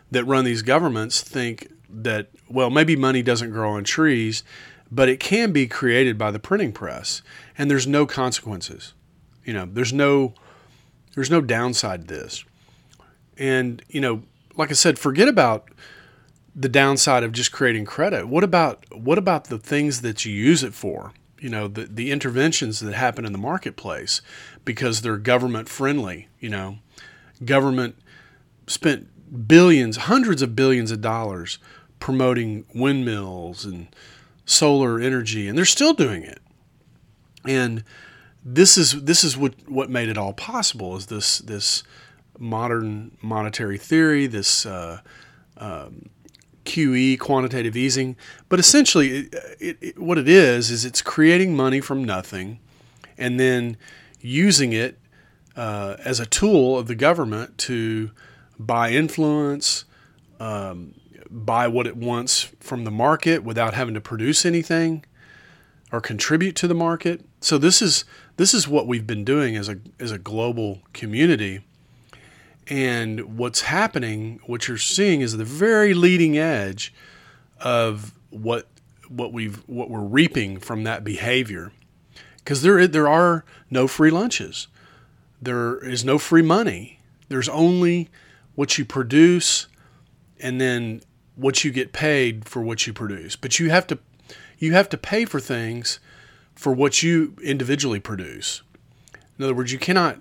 that 0.09 0.25
run 0.25 0.43
these 0.43 0.63
governments 0.63 1.21
think 1.21 1.71
that 1.89 2.29
well, 2.49 2.69
maybe 2.69 2.95
money 2.95 3.21
doesn't 3.21 3.51
grow 3.51 3.71
on 3.71 3.83
trees, 3.83 4.43
but 4.91 5.09
it 5.09 5.19
can 5.19 5.51
be 5.51 5.67
created 5.67 6.17
by 6.17 6.31
the 6.31 6.39
printing 6.39 6.71
press, 6.71 7.21
and 7.57 7.69
there's 7.69 7.87
no 7.87 8.05
consequences. 8.05 8.93
You 9.43 9.53
know, 9.53 9.67
there's 9.71 9.93
no 9.93 10.33
there's 11.17 11.31
no 11.31 11.41
downside 11.41 12.07
to 12.07 12.13
this. 12.13 12.45
And, 13.39 13.81
you 13.89 13.99
know, 13.99 14.21
like 14.55 14.69
I 14.69 14.73
said, 14.73 14.99
forget 14.99 15.27
about 15.27 15.69
the 16.55 16.69
downside 16.69 17.23
of 17.23 17.31
just 17.31 17.51
creating 17.51 17.85
credit. 17.85 18.27
What 18.27 18.43
about 18.43 18.83
what 18.95 19.17
about 19.17 19.45
the 19.45 19.57
things 19.57 20.01
that 20.01 20.25
you 20.25 20.33
use 20.33 20.63
it 20.63 20.73
for? 20.73 21.13
You 21.39 21.49
know, 21.49 21.67
the, 21.67 21.85
the 21.85 22.11
interventions 22.11 22.79
that 22.79 22.93
happen 22.93 23.25
in 23.25 23.31
the 23.31 23.37
marketplace 23.39 24.21
because 24.63 25.01
they're 25.01 25.17
government 25.17 25.69
friendly, 25.69 26.27
you 26.39 26.49
know. 26.49 26.77
Government 27.45 27.95
spent 28.65 29.47
billions, 29.47 29.97
hundreds 29.97 30.41
of 30.41 30.55
billions 30.55 30.91
of 30.91 31.01
dollars 31.01 31.59
promoting 31.99 32.65
windmills 32.73 33.65
and 33.65 33.87
solar 34.47 34.99
energy, 34.99 35.47
and 35.47 35.55
they're 35.55 35.65
still 35.65 35.93
doing 35.93 36.23
it. 36.23 36.39
And 37.45 37.83
this 38.43 38.77
is 38.77 39.03
this 39.03 39.23
is 39.23 39.37
what 39.37 39.53
what 39.67 39.91
made 39.91 40.09
it 40.09 40.17
all 40.17 40.33
possible 40.33 40.95
is 40.95 41.05
this 41.05 41.37
this 41.39 41.83
modern 42.39 43.17
monetary 43.21 43.77
theory, 43.77 44.25
this 44.25 44.65
uh, 44.65 45.01
um, 45.57 46.09
QE, 46.65 47.19
quantitative 47.19 47.75
easing. 47.75 48.15
But 48.49 48.59
essentially, 48.59 49.17
it, 49.17 49.35
it, 49.59 49.77
it, 49.81 49.99
what 49.99 50.17
it 50.17 50.27
is 50.27 50.71
is 50.71 50.85
it's 50.85 51.01
creating 51.01 51.55
money 51.55 51.81
from 51.81 52.03
nothing, 52.03 52.59
and 53.17 53.39
then 53.39 53.77
using 54.21 54.73
it 54.73 54.97
uh, 55.55 55.97
as 56.03 56.19
a 56.19 56.25
tool 56.25 56.77
of 56.77 56.87
the 56.87 56.95
government 56.95 57.57
to 57.57 58.11
buy 58.59 58.91
influence, 58.91 59.85
um, 60.39 60.93
buy 61.29 61.67
what 61.67 61.87
it 61.87 61.97
wants 61.97 62.51
from 62.59 62.83
the 62.83 62.91
market 62.91 63.43
without 63.43 63.73
having 63.73 63.93
to 63.93 64.01
produce 64.01 64.45
anything 64.45 65.05
or 65.91 66.01
contribute 66.01 66.55
to 66.57 66.67
the 66.67 66.75
market. 66.75 67.25
So 67.41 67.57
this 67.57 67.81
is 67.81 68.05
this 68.37 68.53
is 68.53 68.67
what 68.67 68.87
we've 68.87 69.07
been 69.07 69.23
doing 69.23 69.55
as 69.55 69.69
a 69.69 69.79
as 69.99 70.11
a 70.11 70.17
global 70.17 70.79
community. 70.93 71.61
And 72.69 73.37
what's 73.37 73.61
happening, 73.61 74.41
what 74.45 74.67
you're 74.67 74.77
seeing 74.77 75.21
is 75.21 75.37
the 75.37 75.45
very 75.45 75.93
leading 75.93 76.37
edge 76.37 76.93
of 77.59 78.13
what 78.29 78.67
what 79.07 79.31
we've 79.31 79.57
what 79.67 79.89
we're 79.89 80.01
reaping 80.01 80.59
from 80.59 80.83
that 80.83 81.03
behavior. 81.03 81.71
Because 82.37 82.61
there 82.61 82.85
there 82.87 83.07
are 83.07 83.45
no 83.69 83.87
free 83.87 84.11
lunches. 84.11 84.67
There 85.41 85.77
is 85.77 86.03
no 86.03 86.17
free 86.17 86.41
money. 86.41 86.99
There's 87.29 87.49
only 87.49 88.09
what 88.55 88.77
you 88.77 88.85
produce 88.85 89.67
and 90.39 90.59
then 90.59 91.01
what 91.37 91.63
you 91.63 91.71
get 91.71 91.93
paid 91.93 92.45
for 92.45 92.61
what 92.61 92.85
you 92.85 92.91
produce. 92.91 93.35
But 93.35 93.59
you 93.59 93.69
have 93.69 93.87
to 93.87 93.99
you 94.59 94.73
have 94.73 94.89
to 94.89 94.97
pay 94.97 95.23
for 95.23 95.39
things 95.39 95.99
for 96.55 96.73
what 96.73 97.03
you 97.03 97.35
individually 97.43 97.99
produce. 97.99 98.63
In 99.37 99.45
other 99.45 99.53
words, 99.53 99.71
you 99.71 99.77
cannot, 99.77 100.19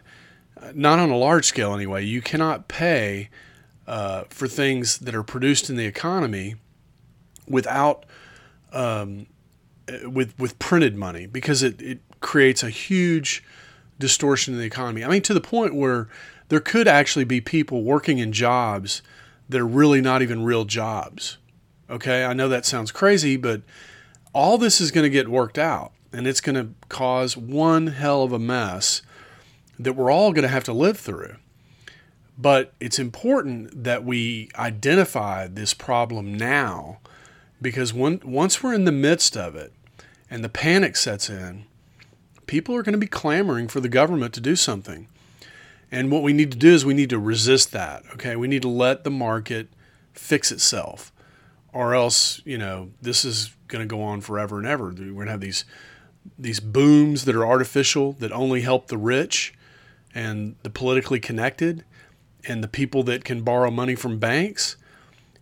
not 0.74 0.98
on 0.98 1.09
a 1.09 1.16
large 1.16 1.46
scale 1.46 1.74
anyway, 1.74 2.05
you 2.05 2.20
cannot 2.20 2.68
pay 2.68 3.31
uh, 3.87 4.24
for 4.29 4.46
things 4.46 4.98
that 4.98 5.14
are 5.14 5.22
produced 5.22 5.70
in 5.70 5.76
the 5.76 5.87
economy 5.87 6.57
without 7.48 8.05
um, 8.72 9.26
with 10.05 10.38
with 10.38 10.59
printed 10.59 10.96
money 10.96 11.26
because 11.26 11.62
it, 11.62 11.81
it 11.81 12.00
creates 12.20 12.62
a 12.62 12.70
huge 12.70 13.42
distortion 13.98 14.52
in 14.52 14.61
the 14.61 14.66
economy. 14.66 15.02
I 15.02 15.09
mean, 15.09 15.22
to 15.22 15.33
the 15.33 15.40
point 15.40 15.74
where 15.74 16.09
there 16.48 16.61
could 16.61 16.87
actually 16.87 17.24
be 17.24 17.40
people 17.40 17.83
working 17.83 18.18
in 18.18 18.33
jobs 18.33 19.00
that 19.48 19.61
are 19.61 19.66
really 19.66 20.00
not 20.00 20.22
even 20.22 20.44
real 20.44 20.64
jobs. 20.64 21.38
Okay, 21.88 22.24
I 22.24 22.32
know 22.32 22.48
that 22.48 22.66
sounds 22.66 22.90
crazy, 22.90 23.37
but 23.37 23.62
all 24.32 24.59
this 24.59 24.80
is 24.80 24.90
going 24.90 25.04
to 25.04 25.11
get 25.11 25.28
worked 25.28 25.59
out 25.59 25.92
and 26.12 26.26
it's 26.26 26.40
going 26.40 26.56
to 26.56 26.72
cause 26.88 27.37
one 27.37 27.88
hell 27.88 28.22
of 28.22 28.32
a 28.32 28.38
mess 28.38 29.02
that 29.78 29.92
we're 29.92 30.11
all 30.11 30.32
going 30.32 30.42
to 30.42 30.48
have 30.48 30.64
to 30.64 30.72
live 30.72 30.98
through. 30.98 31.37
But 32.38 32.74
it's 32.80 32.98
important 32.98 33.85
that 33.85 34.04
we 34.04 34.50
identify 34.56 35.46
this 35.46 35.74
problem 35.74 36.35
now 36.35 36.98
because 37.62 37.94
when, 37.94 38.20
once 38.24 38.62
we're 38.62 38.74
in 38.74 38.85
the 38.85 38.92
midst 38.92 39.37
of 39.37 39.54
it 39.56 39.72
and 40.30 40.44
the 40.44 40.48
panic 40.48 40.96
sets 40.96 41.30
in, 41.30 41.64
people 42.46 42.74
are 42.74 42.82
going 42.82 42.92
to 42.92 42.98
be 42.98 43.06
clamoring 43.06 43.68
for 43.68 43.80
the 43.80 43.88
government 43.88 44.35
to 44.35 44.40
do 44.40 44.56
something. 44.56 45.09
And 45.96 46.11
what 46.11 46.22
we 46.22 46.35
need 46.35 46.52
to 46.52 46.59
do 46.59 46.74
is 46.74 46.85
we 46.85 46.92
need 46.92 47.09
to 47.09 47.18
resist 47.18 47.72
that. 47.72 48.02
Okay. 48.12 48.37
We 48.37 48.48
need 48.48 48.61
to 48.61 48.68
let 48.68 49.02
the 49.02 49.11
market 49.11 49.68
fix 50.12 50.52
itself, 50.52 51.11
or 51.72 51.94
else, 51.94 52.42
you 52.44 52.59
know, 52.59 52.90
this 53.00 53.24
is 53.24 53.54
going 53.66 53.80
to 53.80 53.87
go 53.87 54.02
on 54.02 54.20
forever 54.20 54.59
and 54.59 54.66
ever. 54.66 54.88
We're 54.88 55.12
going 55.12 55.24
to 55.24 55.30
have 55.30 55.40
these 55.40 55.64
these 56.38 56.61
booms 56.61 57.24
that 57.24 57.35
are 57.35 57.46
artificial 57.46 58.12
that 58.14 58.30
only 58.30 58.61
help 58.61 58.88
the 58.88 58.98
rich 58.98 59.54
and 60.14 60.56
the 60.62 60.68
politically 60.68 61.18
connected 61.18 61.82
and 62.44 62.62
the 62.62 62.68
people 62.68 63.02
that 63.04 63.24
can 63.24 63.42
borrow 63.42 63.70
money 63.70 63.94
from 63.94 64.18
banks 64.18 64.76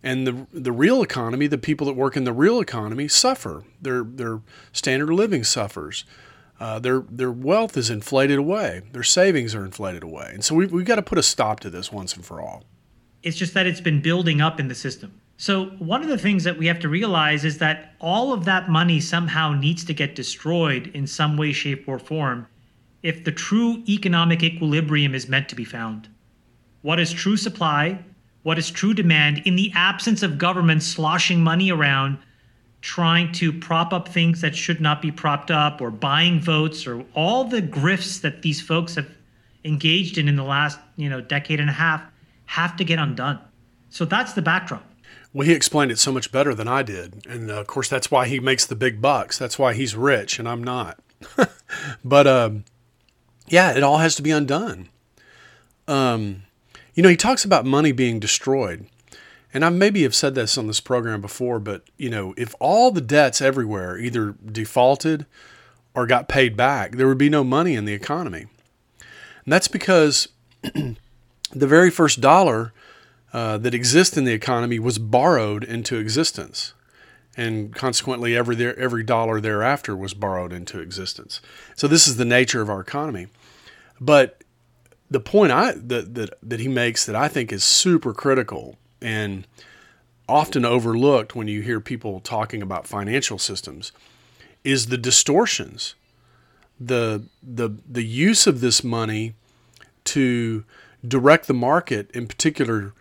and 0.03 0.25
the 0.25 0.47
the 0.53 0.71
real 0.71 1.01
economy 1.01 1.47
the 1.47 1.57
people 1.57 1.87
that 1.87 1.95
work 1.95 2.15
in 2.15 2.23
the 2.23 2.31
real 2.31 2.61
economy 2.61 3.07
suffer 3.07 3.63
their 3.81 4.03
their 4.03 4.41
standard 4.71 5.09
of 5.09 5.15
living 5.15 5.43
suffers 5.43 6.05
uh, 6.59 6.79
their 6.79 7.01
their 7.09 7.31
wealth 7.31 7.75
is 7.77 7.89
inflated 7.89 8.37
away 8.37 8.81
their 8.91 9.03
savings 9.03 9.53
are 9.53 9.65
inflated 9.65 10.03
away 10.03 10.31
and 10.33 10.43
so 10.43 10.55
we, 10.55 10.65
we've 10.65 10.85
got 10.85 10.95
to 10.95 11.01
put 11.01 11.17
a 11.17 11.23
stop 11.23 11.59
to 11.59 11.69
this 11.69 11.91
once 11.91 12.15
and 12.15 12.25
for 12.25 12.41
all 12.41 12.63
It's 13.23 13.37
just 13.37 13.53
that 13.55 13.65
it's 13.65 13.81
been 13.81 14.01
building 14.01 14.39
up 14.39 14.59
in 14.59 14.67
the 14.67 14.75
system. 14.75 15.19
So, 15.37 15.65
one 15.79 16.01
of 16.01 16.07
the 16.07 16.17
things 16.17 16.45
that 16.45 16.57
we 16.57 16.67
have 16.67 16.79
to 16.79 16.87
realize 16.87 17.43
is 17.43 17.57
that 17.57 17.93
all 17.99 18.31
of 18.31 18.45
that 18.45 18.69
money 18.69 19.01
somehow 19.01 19.51
needs 19.51 19.83
to 19.85 19.93
get 19.93 20.15
destroyed 20.15 20.87
in 20.93 21.07
some 21.07 21.35
way, 21.35 21.51
shape, 21.51 21.83
or 21.87 21.99
form 21.99 22.47
if 23.03 23.23
the 23.23 23.31
true 23.31 23.83
economic 23.87 24.41
equilibrium 24.41 25.13
is 25.13 25.29
meant 25.29 25.47
to 25.47 25.55
be 25.55 25.63
found. 25.63 26.09
What 26.81 26.99
is 26.99 27.13
true 27.13 27.37
supply? 27.37 28.03
What 28.41 28.57
is 28.57 28.71
true 28.71 28.95
demand 28.95 29.43
in 29.45 29.55
the 29.55 29.71
absence 29.75 30.23
of 30.23 30.39
government 30.39 30.81
sloshing 30.81 31.41
money 31.41 31.71
around, 31.71 32.17
trying 32.85 33.31
to 33.31 33.51
prop 33.51 33.91
up 33.91 34.07
things 34.07 34.41
that 34.41 34.55
should 34.55 34.79
not 34.79 35.01
be 35.01 35.11
propped 35.11 35.49
up, 35.49 35.81
or 35.81 35.89
buying 35.89 36.39
votes, 36.39 36.85
or 36.85 37.03
all 37.15 37.43
the 37.43 37.59
grifts 37.59 38.21
that 38.21 38.43
these 38.43 38.61
folks 38.61 38.93
have 38.93 39.09
engaged 39.63 40.19
in 40.19 40.27
in 40.27 40.35
the 40.35 40.43
last 40.43 40.77
you 40.95 41.09
know 41.09 41.19
decade 41.19 41.59
and 41.59 41.67
a 41.67 41.73
half 41.73 42.03
have 42.45 42.77
to 42.77 42.83
get 42.83 42.99
undone. 42.99 43.39
So 43.89 44.05
that's 44.05 44.33
the 44.33 44.43
backdrop. 44.43 44.83
Well, 45.33 45.47
he 45.47 45.53
explained 45.53 45.91
it 45.91 45.97
so 45.97 46.11
much 46.11 46.31
better 46.31 46.53
than 46.53 46.67
I 46.67 46.83
did. 46.83 47.25
And 47.27 47.49
uh, 47.49 47.55
of 47.55 47.65
course, 47.65 47.89
that's 47.89 48.11
why 48.11 48.27
he 48.27 48.39
makes 48.39 48.67
the 48.67 48.75
big 48.75 49.01
bucks. 49.01 49.39
That's 49.39 49.57
why 49.57 49.73
he's 49.73 49.95
rich 49.95 50.37
and 50.37 50.47
I'm 50.47 50.63
not. 50.63 50.99
but 52.05 52.27
um, 52.27 52.65
yeah, 53.47 53.75
it 53.75 53.81
all 53.81 53.97
has 53.97 54.15
to 54.17 54.21
be 54.21 54.29
undone. 54.29 54.89
Um, 55.87 56.43
you 56.93 57.01
know, 57.01 57.09
he 57.09 57.17
talks 57.17 57.43
about 57.43 57.65
money 57.65 57.91
being 57.91 58.19
destroyed. 58.19 58.85
And 59.55 59.63
I 59.63 59.69
maybe 59.69 60.03
have 60.03 60.13
said 60.13 60.35
this 60.35 60.57
on 60.57 60.67
this 60.67 60.81
program 60.81 61.21
before, 61.21 61.61
but 61.61 61.83
you 61.95 62.09
know, 62.09 62.33
if 62.35 62.53
all 62.59 62.91
the 62.91 62.99
debts 62.99 63.41
everywhere 63.41 63.97
either 63.97 64.35
defaulted 64.45 65.25
or 65.93 66.05
got 66.05 66.27
paid 66.27 66.57
back, 66.57 66.97
there 66.97 67.07
would 67.07 67.17
be 67.17 67.29
no 67.29 67.41
money 67.41 67.73
in 67.73 67.85
the 67.85 67.93
economy. 67.93 68.47
And 68.99 69.53
that's 69.53 69.69
because 69.69 70.27
the 70.61 70.97
very 71.53 71.89
first 71.89 72.19
dollar 72.19 72.73
uh, 73.31 73.57
that 73.59 73.73
exists 73.73 74.17
in 74.17 74.25
the 74.25 74.33
economy 74.33 74.77
was 74.77 74.99
borrowed 74.99 75.63
into 75.63 75.99
existence. 75.99 76.73
And 77.37 77.73
consequently, 77.73 78.35
every, 78.35 78.61
every 78.61 79.03
dollar 79.03 79.39
thereafter 79.39 79.95
was 79.95 80.13
borrowed 80.13 80.51
into 80.51 80.81
existence. 80.81 81.39
So, 81.77 81.87
this 81.87 82.09
is 82.09 82.17
the 82.17 82.25
nature 82.25 82.61
of 82.61 82.69
our 82.69 82.81
economy. 82.81 83.27
But 84.01 84.43
the 85.09 85.21
point 85.21 85.53
I, 85.53 85.71
that, 85.75 86.13
that, 86.15 86.33
that 86.43 86.59
he 86.59 86.67
makes 86.67 87.05
that 87.05 87.15
I 87.15 87.29
think 87.29 87.53
is 87.53 87.63
super 87.63 88.13
critical 88.13 88.75
and 89.05 89.45
often 90.27 90.65
overlooked 90.65 91.35
when 91.35 91.47
you 91.47 91.61
hear 91.61 91.79
people 91.79 92.19
talking 92.19 92.63
about 92.63 92.87
financial 92.87 93.37
systems 93.37 93.91
is 94.63 94.87
the 94.87 94.97
distortions, 94.97 95.93
the, 96.79 97.23
the, 97.43 97.69
the 97.87 98.03
use 98.03 98.47
of 98.47 98.61
this 98.61 98.83
money 98.83 99.35
to 100.05 100.63
direct 101.07 101.45
the 101.45 101.53
market 101.53 102.09
in 102.15 102.25
particular 102.25 102.93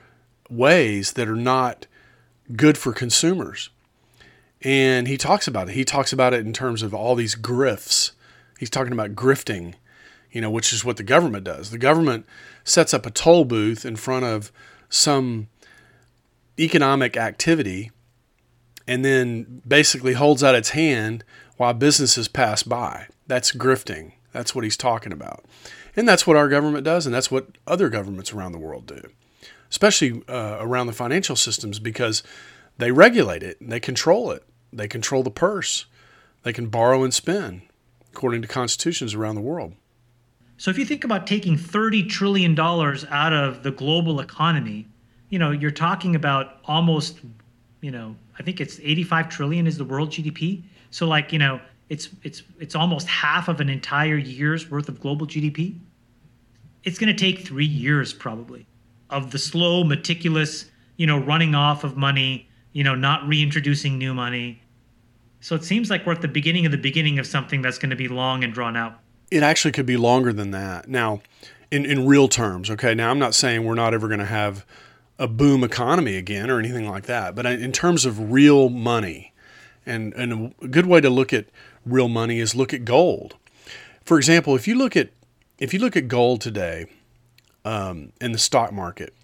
ways 0.50 1.14
that 1.14 1.26
are 1.26 1.36
not 1.36 1.86
good 2.54 2.76
for 2.76 2.92
consumers. 2.92 3.70
And 4.60 5.08
he 5.08 5.16
talks 5.16 5.48
about 5.48 5.70
it. 5.70 5.74
He 5.74 5.86
talks 5.86 6.12
about 6.12 6.34
it 6.34 6.40
in 6.40 6.52
terms 6.52 6.82
of 6.82 6.92
all 6.92 7.14
these 7.14 7.34
grifts. 7.34 8.10
He's 8.58 8.68
talking 8.68 8.92
about 8.92 9.14
grifting, 9.14 9.74
you 10.30 10.42
know, 10.42 10.50
which 10.50 10.70
is 10.74 10.84
what 10.84 10.98
the 10.98 11.02
government 11.02 11.44
does. 11.44 11.70
The 11.70 11.78
government 11.78 12.26
sets 12.62 12.92
up 12.92 13.06
a 13.06 13.10
toll 13.10 13.46
booth 13.46 13.86
in 13.86 13.96
front 13.96 14.26
of 14.26 14.52
some 14.90 15.48
economic 16.58 17.16
activity 17.16 17.90
and 18.86 19.04
then 19.04 19.62
basically 19.66 20.12
holds 20.12 20.44
out 20.44 20.54
its 20.54 20.70
hand 20.70 21.24
while 21.56 21.72
businesses 21.72 22.28
pass 22.28 22.62
by. 22.62 23.06
That's 23.26 23.52
grifting. 23.52 24.12
That's 24.32 24.54
what 24.54 24.64
he's 24.64 24.76
talking 24.76 25.12
about. 25.12 25.44
And 25.96 26.08
that's 26.08 26.26
what 26.26 26.36
our 26.36 26.48
government 26.48 26.84
does, 26.84 27.06
and 27.06 27.14
that's 27.14 27.30
what 27.30 27.56
other 27.66 27.88
governments 27.88 28.32
around 28.32 28.52
the 28.52 28.58
world 28.58 28.86
do 28.86 29.10
especially 29.74 30.22
uh, 30.28 30.58
around 30.60 30.86
the 30.86 30.92
financial 30.92 31.34
systems, 31.34 31.80
because 31.80 32.22
they 32.78 32.92
regulate 32.92 33.42
it, 33.42 33.56
they 33.60 33.80
control 33.80 34.30
it, 34.30 34.44
they 34.72 34.86
control 34.86 35.24
the 35.24 35.32
purse, 35.32 35.86
they 36.44 36.52
can 36.52 36.68
borrow 36.68 37.02
and 37.02 37.12
spend 37.12 37.62
according 38.12 38.40
to 38.40 38.46
constitutions 38.46 39.14
around 39.14 39.34
the 39.34 39.40
world. 39.40 39.74
So 40.56 40.70
if 40.70 40.78
you 40.78 40.84
think 40.84 41.02
about 41.02 41.26
taking 41.26 41.56
$30 41.56 42.08
trillion 42.08 42.56
out 42.60 43.32
of 43.32 43.64
the 43.64 43.72
global 43.72 44.20
economy, 44.20 44.86
you 45.34 45.40
know, 45.40 45.50
you're 45.50 45.72
talking 45.72 46.14
about 46.14 46.60
almost, 46.66 47.18
you 47.80 47.90
know, 47.90 48.14
I 48.38 48.44
think 48.44 48.60
it's 48.60 48.78
85 48.78 49.28
trillion 49.28 49.66
is 49.66 49.76
the 49.76 49.84
world 49.84 50.10
GDP. 50.10 50.62
So 50.92 51.08
like, 51.08 51.32
you 51.32 51.40
know, 51.40 51.60
it's 51.88 52.08
it's 52.22 52.44
it's 52.60 52.76
almost 52.76 53.08
half 53.08 53.48
of 53.48 53.60
an 53.60 53.68
entire 53.68 54.16
year's 54.16 54.70
worth 54.70 54.88
of 54.88 55.00
global 55.00 55.26
GDP. 55.26 55.76
It's 56.84 57.00
going 57.00 57.12
to 57.12 57.18
take 57.18 57.40
3 57.40 57.66
years 57.66 58.12
probably 58.12 58.64
of 59.10 59.32
the 59.32 59.40
slow, 59.40 59.82
meticulous, 59.82 60.66
you 60.98 61.06
know, 61.08 61.18
running 61.18 61.56
off 61.56 61.82
of 61.82 61.96
money, 61.96 62.48
you 62.72 62.84
know, 62.84 62.94
not 62.94 63.26
reintroducing 63.26 63.98
new 63.98 64.14
money. 64.14 64.62
So 65.40 65.56
it 65.56 65.64
seems 65.64 65.90
like 65.90 66.06
we're 66.06 66.12
at 66.12 66.22
the 66.22 66.28
beginning 66.28 66.64
of 66.64 66.70
the 66.70 66.78
beginning 66.78 67.18
of 67.18 67.26
something 67.26 67.60
that's 67.60 67.78
going 67.78 67.90
to 67.90 67.96
be 67.96 68.06
long 68.06 68.44
and 68.44 68.54
drawn 68.54 68.76
out. 68.76 69.00
It 69.32 69.42
actually 69.42 69.72
could 69.72 69.86
be 69.86 69.96
longer 69.96 70.32
than 70.32 70.52
that. 70.52 70.88
Now, 70.88 71.22
in, 71.72 71.84
in 71.84 72.06
real 72.06 72.28
terms, 72.28 72.70
okay, 72.70 72.94
now 72.94 73.10
I'm 73.10 73.18
not 73.18 73.34
saying 73.34 73.64
we're 73.64 73.74
not 73.74 73.94
ever 73.94 74.06
going 74.06 74.20
to 74.20 74.26
have 74.26 74.64
a 75.18 75.28
boom 75.28 75.62
economy 75.62 76.16
again 76.16 76.50
or 76.50 76.58
anything 76.58 76.88
like 76.88 77.04
that, 77.04 77.34
but 77.34 77.46
in 77.46 77.72
terms 77.72 78.04
of 78.04 78.32
real 78.32 78.68
money, 78.68 79.32
and, 79.86 80.12
and 80.14 80.54
a 80.62 80.68
good 80.68 80.86
way 80.86 81.00
to 81.00 81.10
look 81.10 81.32
at 81.32 81.46
real 81.84 82.08
money 82.08 82.40
is 82.40 82.54
look 82.54 82.72
at 82.72 82.84
gold. 82.84 83.36
For 84.04 84.16
example, 84.16 84.54
if 84.54 84.66
you 84.66 84.74
look 84.74 84.96
at 84.96 85.10
if 85.58 85.72
you 85.72 85.78
look 85.78 85.96
at 85.96 86.08
gold 86.08 86.40
today, 86.40 86.86
um, 87.64 88.12
in 88.20 88.32
the 88.32 88.38
stock 88.38 88.72
market. 88.72 89.14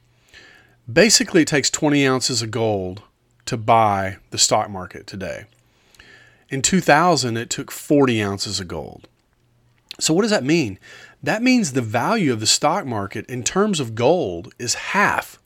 Basically, 0.91 1.43
it 1.43 1.49
takes 1.49 1.71
20 1.71 2.07
ounces 2.07 2.43
of 2.43 2.51
gold 2.51 3.03
to 3.47 3.57
buy 3.57 4.17
the 4.31 4.39
stock 4.39 4.71
market 4.71 5.07
today. 5.07 5.45
In 6.49 6.63
2000, 6.63 7.37
it 7.37 7.51
took 7.51 7.71
40 7.71 8.23
ounces 8.23 8.59
of 8.59 8.67
gold. 8.67 9.07
So, 10.01 10.15
what 10.15 10.23
does 10.23 10.31
that 10.31 10.45
mean? 10.45 10.79
That 11.23 11.43
means 11.43 11.73
the 11.73 11.83
value 11.83 12.33
of 12.33 12.41
the 12.41 12.47
stock 12.47 12.87
market 12.87 13.27
in 13.27 13.45
terms 13.45 13.79
of 13.79 13.95
gold 13.95 14.53
is 14.59 14.75
half 14.75 15.39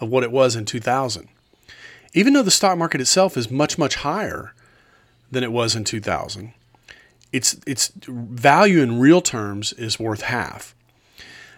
of 0.00 0.08
what 0.08 0.24
it 0.24 0.32
was 0.32 0.56
in 0.56 0.64
2000. 0.64 1.28
Even 2.12 2.32
though 2.32 2.42
the 2.42 2.50
stock 2.50 2.76
market 2.76 3.00
itself 3.00 3.36
is 3.36 3.50
much, 3.50 3.78
much 3.78 3.96
higher 3.96 4.52
than 5.30 5.44
it 5.44 5.52
was 5.52 5.76
in 5.76 5.84
2000, 5.84 6.52
its, 7.32 7.56
its 7.66 7.92
value 7.96 8.80
in 8.80 8.98
real 8.98 9.20
terms 9.20 9.72
is 9.74 10.00
worth 10.00 10.22
half. 10.22 10.74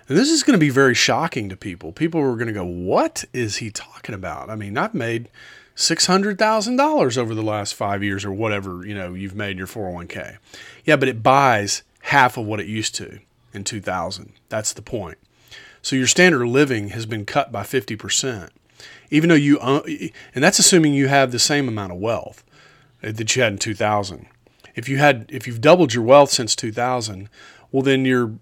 And 0.08 0.18
this 0.18 0.30
is 0.30 0.42
going 0.42 0.58
to 0.58 0.60
be 0.60 0.68
very 0.68 0.94
shocking 0.94 1.48
to 1.48 1.56
people. 1.56 1.92
People 1.92 2.20
are 2.20 2.34
going 2.34 2.48
to 2.48 2.52
go, 2.52 2.64
What 2.64 3.24
is 3.32 3.56
he 3.56 3.70
talking 3.70 4.14
about? 4.14 4.50
I 4.50 4.56
mean, 4.56 4.76
I've 4.76 4.92
made 4.92 5.30
$600,000 5.76 7.18
over 7.18 7.34
the 7.34 7.42
last 7.42 7.74
five 7.74 8.02
years 8.02 8.24
or 8.24 8.32
whatever, 8.32 8.86
you 8.86 8.94
know, 8.94 9.14
you've 9.14 9.34
made 9.34 9.56
your 9.56 9.66
401k. 9.66 10.36
Yeah, 10.84 10.96
but 10.96 11.08
it 11.08 11.22
buys 11.22 11.82
half 12.02 12.36
of 12.36 12.44
what 12.44 12.60
it 12.60 12.66
used 12.66 12.94
to 12.96 13.20
in 13.54 13.64
2000. 13.64 14.32
That's 14.48 14.72
the 14.72 14.82
point. 14.82 15.18
So 15.82 15.96
your 15.96 16.06
standard 16.06 16.42
of 16.42 16.48
living 16.48 16.90
has 16.90 17.06
been 17.06 17.24
cut 17.24 17.52
by 17.52 17.62
50%. 17.62 18.50
Even 19.10 19.28
though 19.28 19.34
you, 19.34 19.58
own, 19.58 19.82
and 20.34 20.42
that's 20.42 20.58
assuming 20.58 20.94
you 20.94 21.08
have 21.08 21.32
the 21.32 21.38
same 21.38 21.68
amount 21.68 21.92
of 21.92 21.98
wealth 21.98 22.44
uh, 23.02 23.12
that 23.12 23.36
you 23.36 23.42
had 23.42 23.52
in 23.52 23.58
2000. 23.58 24.26
If 24.74 24.88
you 24.88 24.98
had, 24.98 25.26
if 25.28 25.46
you've 25.46 25.60
doubled 25.60 25.92
your 25.92 26.02
wealth 26.02 26.30
since 26.30 26.56
2000, 26.56 27.28
well, 27.70 27.82
then 27.82 28.04
you're 28.04 28.32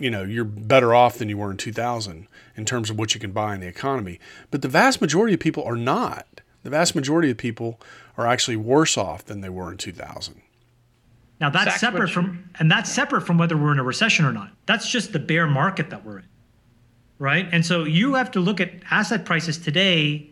you 0.00 0.10
know 0.10 0.24
you're 0.24 0.44
better 0.44 0.94
off 0.94 1.18
than 1.18 1.28
you 1.28 1.36
were 1.36 1.50
in 1.50 1.56
2000 1.56 2.26
in 2.56 2.64
terms 2.64 2.90
of 2.90 2.98
what 2.98 3.14
you 3.14 3.20
can 3.20 3.32
buy 3.32 3.54
in 3.54 3.60
the 3.60 3.66
economy. 3.66 4.18
But 4.50 4.62
the 4.62 4.68
vast 4.68 5.00
majority 5.00 5.34
of 5.34 5.40
people 5.40 5.62
are 5.64 5.76
not. 5.76 6.40
The 6.62 6.70
vast 6.70 6.94
majority 6.94 7.30
of 7.30 7.36
people 7.36 7.78
are 8.16 8.26
actually 8.26 8.56
worse 8.56 8.96
off 8.96 9.24
than 9.24 9.42
they 9.42 9.48
were 9.48 9.70
in 9.70 9.76
2000 9.78 10.42
now 11.42 11.50
that's 11.50 11.80
separate 11.80 12.08
from 12.08 12.48
and 12.60 12.70
that's 12.70 12.90
separate 12.90 13.22
from 13.22 13.36
whether 13.36 13.56
we're 13.56 13.72
in 13.72 13.80
a 13.80 13.82
recession 13.82 14.24
or 14.24 14.32
not. 14.32 14.52
That's 14.66 14.88
just 14.88 15.12
the 15.12 15.18
bear 15.18 15.48
market 15.48 15.90
that 15.90 16.04
we're 16.04 16.18
in 16.18 16.24
right 17.18 17.48
and 17.52 17.64
so 17.64 17.84
you 17.84 18.14
have 18.14 18.30
to 18.30 18.40
look 18.40 18.60
at 18.60 18.70
asset 18.90 19.24
prices 19.24 19.58
today 19.58 20.30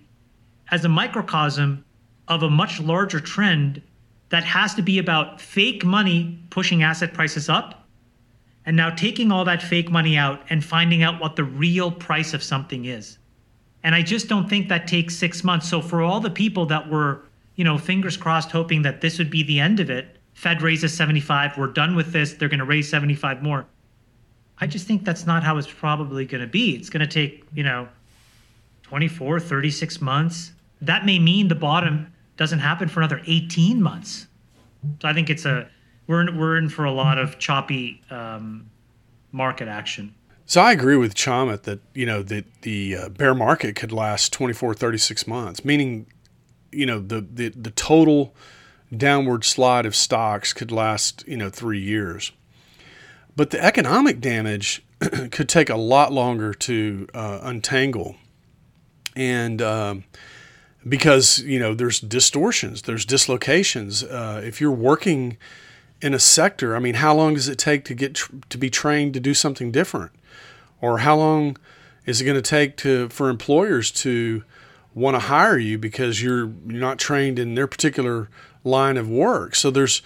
as 0.70 0.84
a 0.84 0.88
microcosm 0.88 1.84
of 2.28 2.42
a 2.42 2.50
much 2.50 2.80
larger 2.80 3.20
trend 3.20 3.82
that 4.28 4.44
has 4.44 4.74
to 4.74 4.82
be 4.82 4.98
about 4.98 5.40
fake 5.40 5.84
money 5.84 6.38
pushing 6.50 6.82
asset 6.82 7.12
prices 7.12 7.48
up 7.48 7.80
and 8.64 8.76
now 8.76 8.90
taking 8.90 9.32
all 9.32 9.44
that 9.44 9.62
fake 9.62 9.90
money 9.90 10.16
out 10.16 10.42
and 10.50 10.64
finding 10.64 11.02
out 11.02 11.20
what 11.20 11.36
the 11.36 11.44
real 11.44 11.90
price 11.90 12.34
of 12.34 12.42
something 12.42 12.84
is. 12.84 13.18
And 13.82 13.94
I 13.94 14.02
just 14.02 14.28
don't 14.28 14.48
think 14.48 14.68
that 14.68 14.86
takes 14.86 15.16
six 15.16 15.42
months. 15.42 15.68
So 15.68 15.80
for 15.80 16.02
all 16.02 16.20
the 16.20 16.30
people 16.30 16.66
that 16.66 16.88
were, 16.88 17.22
you 17.56 17.64
know, 17.64 17.78
fingers 17.78 18.16
crossed, 18.16 18.50
hoping 18.50 18.82
that 18.82 19.00
this 19.00 19.18
would 19.18 19.30
be 19.30 19.42
the 19.42 19.58
end 19.58 19.80
of 19.80 19.90
it, 19.90 20.18
Fed 20.34 20.62
raises 20.62 20.94
75, 20.94 21.56
we're 21.58 21.66
done 21.68 21.96
with 21.96 22.12
this, 22.12 22.34
they're 22.34 22.48
going 22.48 22.60
to 22.60 22.64
raise 22.64 22.88
75 22.88 23.42
more. 23.42 23.66
I 24.60 24.66
just 24.66 24.86
think 24.86 25.04
that's 25.04 25.26
not 25.26 25.42
how 25.42 25.56
it's 25.56 25.70
probably 25.70 26.26
going 26.26 26.42
to 26.42 26.46
be. 26.46 26.76
It's 26.76 26.90
going 26.90 27.00
to 27.00 27.06
take, 27.06 27.44
you 27.54 27.62
know, 27.62 27.88
24, 28.82 29.40
36 29.40 30.00
months. 30.00 30.52
That 30.82 31.06
may 31.06 31.18
mean 31.18 31.48
the 31.48 31.54
bottom 31.54 32.12
doesn't 32.36 32.58
happen 32.58 32.88
for 32.88 33.00
another 33.00 33.20
18 33.26 33.80
months. 33.80 34.26
So 35.00 35.08
I 35.08 35.12
think 35.12 35.30
it's 35.30 35.44
a 35.44 35.68
we're 36.06 36.22
in, 36.22 36.36
we're 36.36 36.56
in 36.56 36.68
for 36.68 36.84
a 36.84 36.90
lot 36.90 37.18
of 37.18 37.38
choppy 37.38 38.02
um, 38.10 38.68
market 39.30 39.68
action. 39.68 40.14
So 40.46 40.60
I 40.60 40.72
agree 40.72 40.96
with 40.96 41.14
Chamath 41.14 41.62
that 41.62 41.80
you 41.94 42.04
know 42.04 42.22
that 42.24 42.62
the 42.62 42.96
uh, 42.96 43.08
bear 43.10 43.34
market 43.34 43.76
could 43.76 43.92
last 43.92 44.32
24, 44.32 44.74
36 44.74 45.26
months, 45.28 45.64
meaning 45.64 46.06
you 46.72 46.86
know 46.86 46.98
the, 46.98 47.20
the 47.20 47.50
the 47.50 47.70
total 47.70 48.34
downward 48.96 49.44
slide 49.44 49.86
of 49.86 49.94
stocks 49.94 50.52
could 50.52 50.72
last 50.72 51.22
you 51.28 51.36
know 51.36 51.50
three 51.50 51.78
years, 51.78 52.32
but 53.40 53.48
the 53.48 53.64
economic 53.64 54.20
damage 54.20 54.84
could 55.30 55.48
take 55.48 55.70
a 55.70 55.76
lot 55.76 56.12
longer 56.12 56.52
to 56.52 57.08
uh, 57.14 57.38
untangle, 57.42 58.16
and 59.16 59.62
um, 59.62 60.04
because 60.86 61.38
you 61.38 61.58
know 61.58 61.72
there's 61.72 62.00
distortions, 62.00 62.82
there's 62.82 63.06
dislocations. 63.06 64.02
Uh, 64.04 64.42
if 64.44 64.60
you're 64.60 64.70
working 64.70 65.38
in 66.02 66.12
a 66.12 66.18
sector, 66.18 66.76
I 66.76 66.80
mean, 66.80 66.96
how 66.96 67.14
long 67.14 67.32
does 67.32 67.48
it 67.48 67.56
take 67.56 67.86
to 67.86 67.94
get 67.94 68.16
tr- 68.16 68.30
to 68.50 68.58
be 68.58 68.68
trained 68.68 69.14
to 69.14 69.20
do 69.20 69.32
something 69.32 69.72
different, 69.72 70.12
or 70.82 70.98
how 70.98 71.16
long 71.16 71.56
is 72.04 72.20
it 72.20 72.26
going 72.26 72.36
to 72.36 72.42
take 72.42 72.76
to 72.76 73.08
for 73.08 73.30
employers 73.30 73.90
to 74.02 74.44
want 74.92 75.14
to 75.14 75.18
hire 75.18 75.56
you 75.56 75.78
because 75.78 76.22
you're 76.22 76.52
you're 76.66 76.78
not 76.78 76.98
trained 76.98 77.38
in 77.38 77.54
their 77.54 77.66
particular 77.66 78.28
line 78.64 78.98
of 78.98 79.08
work. 79.08 79.54
So 79.54 79.70
there's 79.70 80.02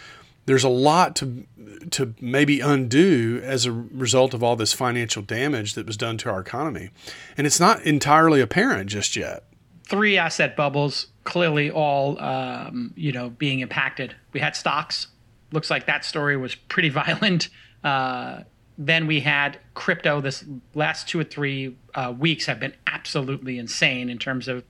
there's 0.47 0.65
a 0.65 0.69
lot 0.69 1.17
to 1.17 1.47
to 1.91 2.15
maybe 2.21 2.61
undo 2.61 3.41
as 3.45 3.67
a 3.67 3.73
result 3.73 4.35
of 4.35 4.43
all 4.43 4.57
this 4.57 4.73
financial 4.73 5.23
damage 5.23 5.75
that 5.75 5.87
was 5.87 5.97
done 5.97 6.17
to 6.19 6.31
our 6.31 6.41
economy, 6.41 6.91
and 7.37 7.47
it's 7.47 7.61
not 7.61 7.83
entirely 7.83 8.41
apparent 8.41 8.91
just 8.91 9.17
yet. 9.17 9.45
Three 9.87 10.17
asset 10.17 10.57
bubbles, 10.57 11.09
clearly 11.25 11.71
all 11.71 12.21
um, 12.21 12.93
you 12.97 13.13
know 13.13 13.31
being 13.31 13.61
impacted. 13.61 14.15
We 14.33 14.41
had 14.41 14.57
stocks. 14.57 15.09
Looks 15.53 15.71
like 15.71 15.87
that 15.87 16.05
story 16.05 16.37
was 16.37 16.55
pretty 16.55 16.89
violent. 16.91 17.49
Uh, 17.83 18.41
then 18.77 19.07
we 19.07 19.21
had 19.21 19.59
crypto. 19.75 20.21
This 20.21 20.45
last 20.75 21.09
two 21.09 21.21
or 21.21 21.25
three 21.25 21.77
uh, 21.95 22.13
weeks 22.17 22.47
have 22.47 22.59
been 22.59 22.75
absolutely 22.87 23.59
insane 23.59 24.11
in 24.11 24.19
terms 24.19 24.49
of 24.49 24.65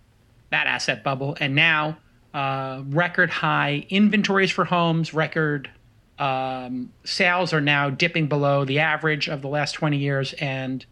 that 0.51 0.67
asset 0.67 1.03
bubble. 1.03 1.37
And 1.41 1.55
now, 1.55 1.99
uh, 2.35 2.83
record 2.89 3.31
high 3.31 3.87
inventories 3.89 4.51
for 4.51 4.65
homes, 4.65 5.15
record 5.15 5.71
um, 6.19 6.93
sales 7.05 7.53
are 7.53 7.61
now 7.61 7.91
dipping 7.91 8.27
below 8.27 8.65
the 8.65 8.81
average 8.81 9.29
of 9.29 9.41
the 9.41 9.49
last 9.49 9.73
20 9.73 9.97
years. 9.97 10.33
And 10.35 10.85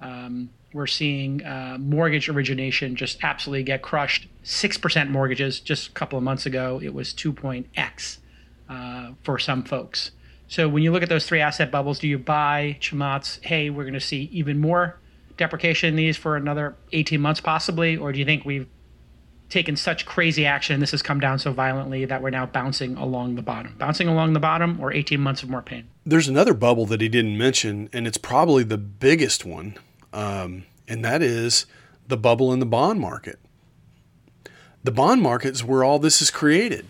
um, 0.00 0.50
we're 0.72 0.86
seeing 0.86 1.44
uh, 1.44 1.76
mortgage 1.78 2.28
origination 2.28 2.96
just 2.96 3.22
absolutely 3.22 3.62
get 3.62 3.82
crushed. 3.82 4.28
6% 4.44 5.10
mortgages 5.10 5.60
just 5.60 5.88
a 5.88 5.92
couple 5.92 6.16
of 6.18 6.24
months 6.24 6.46
ago, 6.46 6.80
it 6.82 6.94
was 6.94 7.12
2.x 7.14 8.18
uh, 8.68 9.10
for 9.22 9.38
some 9.38 9.62
folks. 9.64 10.10
So 10.48 10.68
when 10.68 10.82
you 10.82 10.90
look 10.90 11.02
at 11.02 11.08
those 11.08 11.26
three 11.26 11.40
asset 11.40 11.70
bubbles, 11.70 12.00
do 12.00 12.08
you 12.08 12.18
buy 12.18 12.76
Chamath's, 12.80 13.38
hey, 13.42 13.70
we're 13.70 13.84
going 13.84 13.94
to 13.94 14.00
see 14.00 14.28
even 14.32 14.58
more 14.58 14.98
deprecation 15.36 15.90
in 15.90 15.96
these 15.96 16.16
for 16.16 16.36
another 16.36 16.74
18 16.92 17.20
months 17.20 17.40
possibly? 17.40 17.96
Or 17.96 18.12
do 18.12 18.18
you 18.18 18.24
think 18.24 18.44
we've 18.44 18.66
taken 19.50 19.76
such 19.76 20.06
crazy 20.06 20.46
action, 20.46 20.80
this 20.80 20.92
has 20.92 21.02
come 21.02 21.20
down 21.20 21.38
so 21.38 21.52
violently 21.52 22.04
that 22.04 22.22
we're 22.22 22.30
now 22.30 22.46
bouncing 22.46 22.96
along 22.96 23.34
the 23.34 23.42
bottom. 23.42 23.74
Bouncing 23.78 24.08
along 24.08 24.32
the 24.32 24.40
bottom 24.40 24.80
or 24.80 24.92
18 24.92 25.20
months 25.20 25.42
of 25.42 25.50
more 25.50 25.62
pain. 25.62 25.88
There's 26.06 26.28
another 26.28 26.54
bubble 26.54 26.86
that 26.86 27.00
he 27.00 27.08
didn't 27.08 27.36
mention, 27.36 27.90
and 27.92 28.06
it's 28.06 28.16
probably 28.16 28.62
the 28.62 28.78
biggest 28.78 29.44
one, 29.44 29.76
um, 30.12 30.64
and 30.88 31.04
that 31.04 31.20
is 31.22 31.66
the 32.06 32.16
bubble 32.16 32.52
in 32.52 32.60
the 32.60 32.66
bond 32.66 33.00
market. 33.00 33.38
The 34.82 34.92
bond 34.92 35.20
market 35.20 35.54
is 35.54 35.64
where 35.64 35.84
all 35.84 35.98
this 35.98 36.22
is 36.22 36.30
created. 36.30 36.86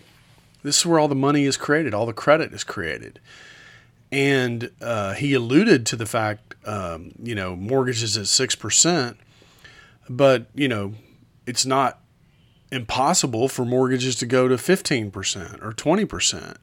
This 0.63 0.79
is 0.79 0.85
where 0.85 0.99
all 0.99 1.07
the 1.07 1.15
money 1.15 1.45
is 1.45 1.57
created, 1.57 1.93
all 1.93 2.05
the 2.05 2.13
credit 2.13 2.53
is 2.53 2.63
created. 2.63 3.19
And 4.11 4.71
uh, 4.81 5.13
he 5.13 5.33
alluded 5.33 5.85
to 5.87 5.95
the 5.95 6.05
fact, 6.05 6.55
um, 6.65 7.13
you 7.21 7.33
know, 7.33 7.55
mortgages 7.55 8.17
at 8.17 8.25
6%, 8.25 9.15
but, 10.09 10.47
you 10.53 10.67
know, 10.67 10.93
it's 11.45 11.65
not 11.65 12.00
impossible 12.71 13.47
for 13.47 13.65
mortgages 13.65 14.15
to 14.15 14.25
go 14.25 14.47
to 14.47 14.55
15% 14.55 15.61
or 15.61 15.71
20%. 15.73 16.57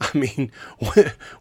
I 0.00 0.10
mean, 0.18 0.50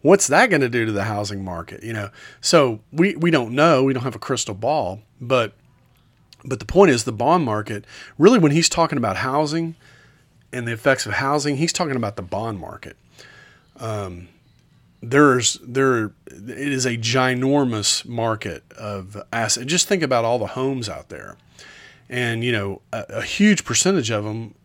what's 0.02 0.28
that 0.28 0.50
going 0.50 0.62
to 0.62 0.70
do 0.70 0.86
to 0.86 0.92
the 0.92 1.06
housing 1.06 1.44
market? 1.44 1.82
You 1.84 1.94
know, 1.94 2.10
so 2.42 2.82
we, 2.92 3.16
we 3.16 3.32
don't 3.32 3.54
know. 3.54 3.84
We 3.84 3.94
don't 3.94 4.04
have 4.04 4.16
a 4.16 4.20
crystal 4.20 4.56
ball, 4.56 5.02
but 5.20 5.54
but 6.46 6.60
the 6.60 6.66
point 6.66 6.92
is 6.92 7.04
the 7.04 7.12
bond 7.12 7.44
market. 7.44 7.84
Really, 8.18 8.40
when 8.40 8.54
he's 8.54 8.70
talking 8.70 8.98
about 8.98 9.18
housing 9.18 9.76
and 10.54 10.66
the 10.66 10.72
effects 10.72 11.06
of 11.06 11.14
housing, 11.14 11.58
he's 11.58 11.74
talking 11.74 11.98
about 11.98 12.16
the 12.16 12.22
bond 12.22 12.60
market. 12.60 12.96
Um, 13.78 14.30
there's 15.02 15.58
there 15.62 16.12
it 16.28 16.50
is 16.50 16.86
a 16.86 16.98
ginormous 16.98 18.06
market 18.06 18.64
of 18.74 19.22
asset. 19.32 19.68
Just 19.68 19.88
think 19.88 20.04
about 20.04 20.26
all 20.26 20.40
the 20.40 20.48
homes 20.48 20.90
out 20.90 21.10
there 21.10 21.38
and 22.10 22.44
you 22.44 22.52
know 22.52 22.82
a, 22.92 23.06
a 23.10 23.22
huge 23.22 23.64
percentage 23.64 24.10
of 24.10 24.24
them 24.24 24.56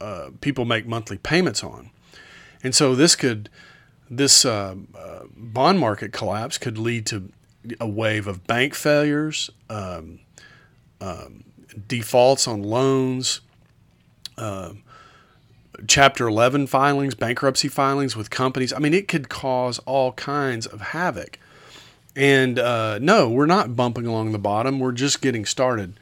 uh, 0.00 0.30
people 0.40 0.64
make 0.64 0.86
monthly 0.86 1.18
payments 1.18 1.62
on, 1.62 1.90
and 2.62 2.74
so 2.74 2.94
this 2.94 3.16
could 3.16 3.48
this 4.08 4.44
uh, 4.44 4.74
uh, 4.96 5.20
bond 5.36 5.78
market 5.78 6.12
collapse 6.12 6.58
could 6.58 6.78
lead 6.78 7.06
to 7.06 7.32
a 7.80 7.88
wave 7.88 8.26
of 8.26 8.46
bank 8.46 8.74
failures, 8.74 9.50
um, 9.68 10.20
um, 11.00 11.44
defaults 11.88 12.46
on 12.46 12.62
loans. 12.62 13.40
Um, 14.38 14.82
chapter 15.86 16.26
11 16.26 16.66
filings, 16.66 17.14
bankruptcy 17.14 17.68
filings 17.68 18.16
with 18.16 18.30
companies. 18.30 18.72
I 18.72 18.78
mean, 18.78 18.94
it 18.94 19.08
could 19.08 19.28
cause 19.28 19.78
all 19.80 20.12
kinds 20.12 20.66
of 20.66 20.80
havoc. 20.80 21.38
And 22.14 22.58
uh, 22.58 22.98
no, 23.00 23.28
we're 23.28 23.46
not 23.46 23.76
bumping 23.76 24.06
along 24.06 24.32
the 24.32 24.38
bottom. 24.38 24.78
We're 24.78 24.92
just 24.92 25.20
getting 25.20 25.44
started. 25.44 25.98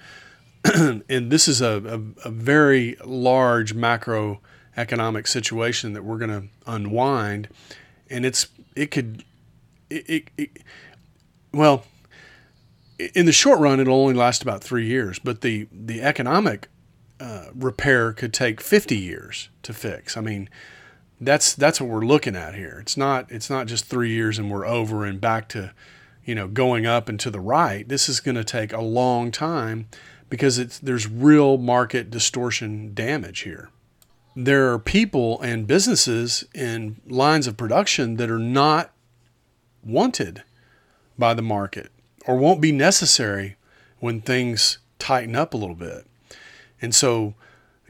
and 0.75 1.31
this 1.31 1.47
is 1.49 1.61
a, 1.61 1.83
a, 2.25 2.29
a, 2.29 2.31
very 2.31 2.97
large 3.05 3.75
macroeconomic 3.75 5.29
situation 5.29 5.93
that 5.93 6.05
we're 6.05 6.19
going 6.19 6.31
to 6.31 6.49
unwind, 6.67 7.49
and 8.09 8.25
it's 8.25 8.49
it 8.75 8.91
could 8.91 9.25
it, 9.91 10.09
it, 10.09 10.29
it, 10.39 10.51
well 11.53 11.85
in 12.99 13.27
the 13.27 13.33
short 13.33 13.59
run 13.59 13.81
it'll 13.81 14.01
only 14.01 14.15
last 14.15 14.43
about 14.43 14.63
three 14.63 14.87
years, 14.87 15.19
but 15.19 15.41
the 15.41 15.69
the 15.73 16.01
economic 16.01 16.69
uh, 17.21 17.47
repair 17.55 18.13
could 18.13 18.33
take 18.33 18.61
50 18.61 18.97
years 18.97 19.49
to 19.63 19.73
fix. 19.73 20.17
I 20.17 20.21
mean, 20.21 20.49
that's 21.21 21.55
that's 21.55 21.81
what 21.81 21.91
we're 21.91 22.05
looking 22.05 22.37
at 22.37 22.55
here. 22.55 22.79
It's 22.81 22.97
not 22.97 23.31
it's 23.31 23.51
not 23.51 23.67
just 23.67 23.87
three 23.87 24.11
years 24.11 24.39
and 24.39 24.51
we're 24.51 24.67
over 24.67 25.05
and 25.05 25.21
back 25.21 25.49
to 25.51 25.73
you 26.25 26.35
know 26.35 26.49
going 26.49 26.87
up 26.87 27.09
and 27.09 27.19
to 27.21 27.31
the 27.31 27.41
right. 27.41 27.89
This 27.89 28.09
is 28.09 28.21
going 28.21 28.37
to 28.37 28.45
take 28.45 28.73
a 28.73 28.81
long 28.81 29.31
time 29.31 29.89
because 30.29 30.59
it's 30.59 30.79
there's 30.79 31.09
real 31.09 31.59
market 31.59 32.11
distortion 32.11 32.95
damage 32.95 33.41
here. 33.41 33.71
There 34.37 34.73
are 34.73 34.79
people 34.79 35.41
and 35.43 35.67
businesses 35.67 36.45
in 36.55 37.01
lines 37.07 37.47
of 37.47 37.57
production 37.57 38.17
that 38.17 38.31
are 38.31 38.39
not 38.39 38.91
wanted 39.85 40.43
by 41.17 41.35
the 41.35 41.43
market 41.43 41.93
or 42.27 42.37
won't 42.37 42.61
be 42.61 42.73
necessary 42.73 43.57
when 44.01 44.21
things 44.21 44.79
tighten 44.99 45.37
up 45.37 45.55
a 45.55 45.57
little 45.57 45.77
bit. 45.77 46.07
And 46.83 46.95
so 46.95 47.35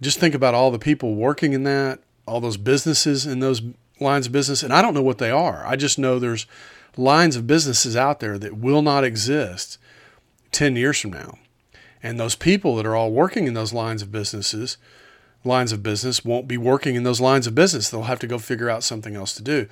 just 0.01 0.19
think 0.19 0.35
about 0.35 0.55
all 0.55 0.71
the 0.71 0.79
people 0.79 1.15
working 1.15 1.53
in 1.53 1.65
that, 1.65 2.01
all 2.27 2.41
those 2.41 2.57
businesses 2.57 3.27
in 3.27 3.41
those 3.41 3.63
lines 4.01 4.27
of 4.27 4.33
business. 4.33 4.63
And 4.63 4.73
I 4.73 4.83
don't 4.83 4.95
know 4.95 5.03
what 5.03 5.19
they 5.19 5.31
are. 5.31 5.65
I 5.67 5.77
just 5.77 5.99
know 5.99 6.19
there's 6.19 6.47
lines 6.97 7.37
of 7.37 7.47
businesses 7.47 7.97
out 7.97 8.21
there 8.21 8.39
that 8.39 8.57
will 8.57 8.83
not 8.83 9.05
exist 9.05 9.79
10 10.53 10.77
years 10.77 11.01
from 11.01 11.13
now. 11.13 11.39
And 12.05 12.21
those 12.21 12.37
people 12.37 12.77
that 12.77 12.85
are 12.85 12.95
all 12.95 13.11
working 13.11 13.47
in 13.47 13.55
those 13.55 13.73
lines 13.73 14.03
of 14.03 14.13
businesses, 14.13 14.77
lines 15.43 15.73
of 15.73 15.83
business, 15.83 16.23
won't 16.23 16.47
be 16.47 16.59
working 16.59 16.97
in 16.97 17.03
those 17.03 17.19
lines 17.19 17.47
of 17.47 17.55
business. 17.55 17.89
They'll 17.89 18.03
have 18.03 18.19
to 18.19 18.27
go 18.27 18.37
figure 18.37 18.69
out 18.69 18.85
something 18.85 19.17
else 19.17 19.35
to 19.37 19.43
do. 19.43 19.67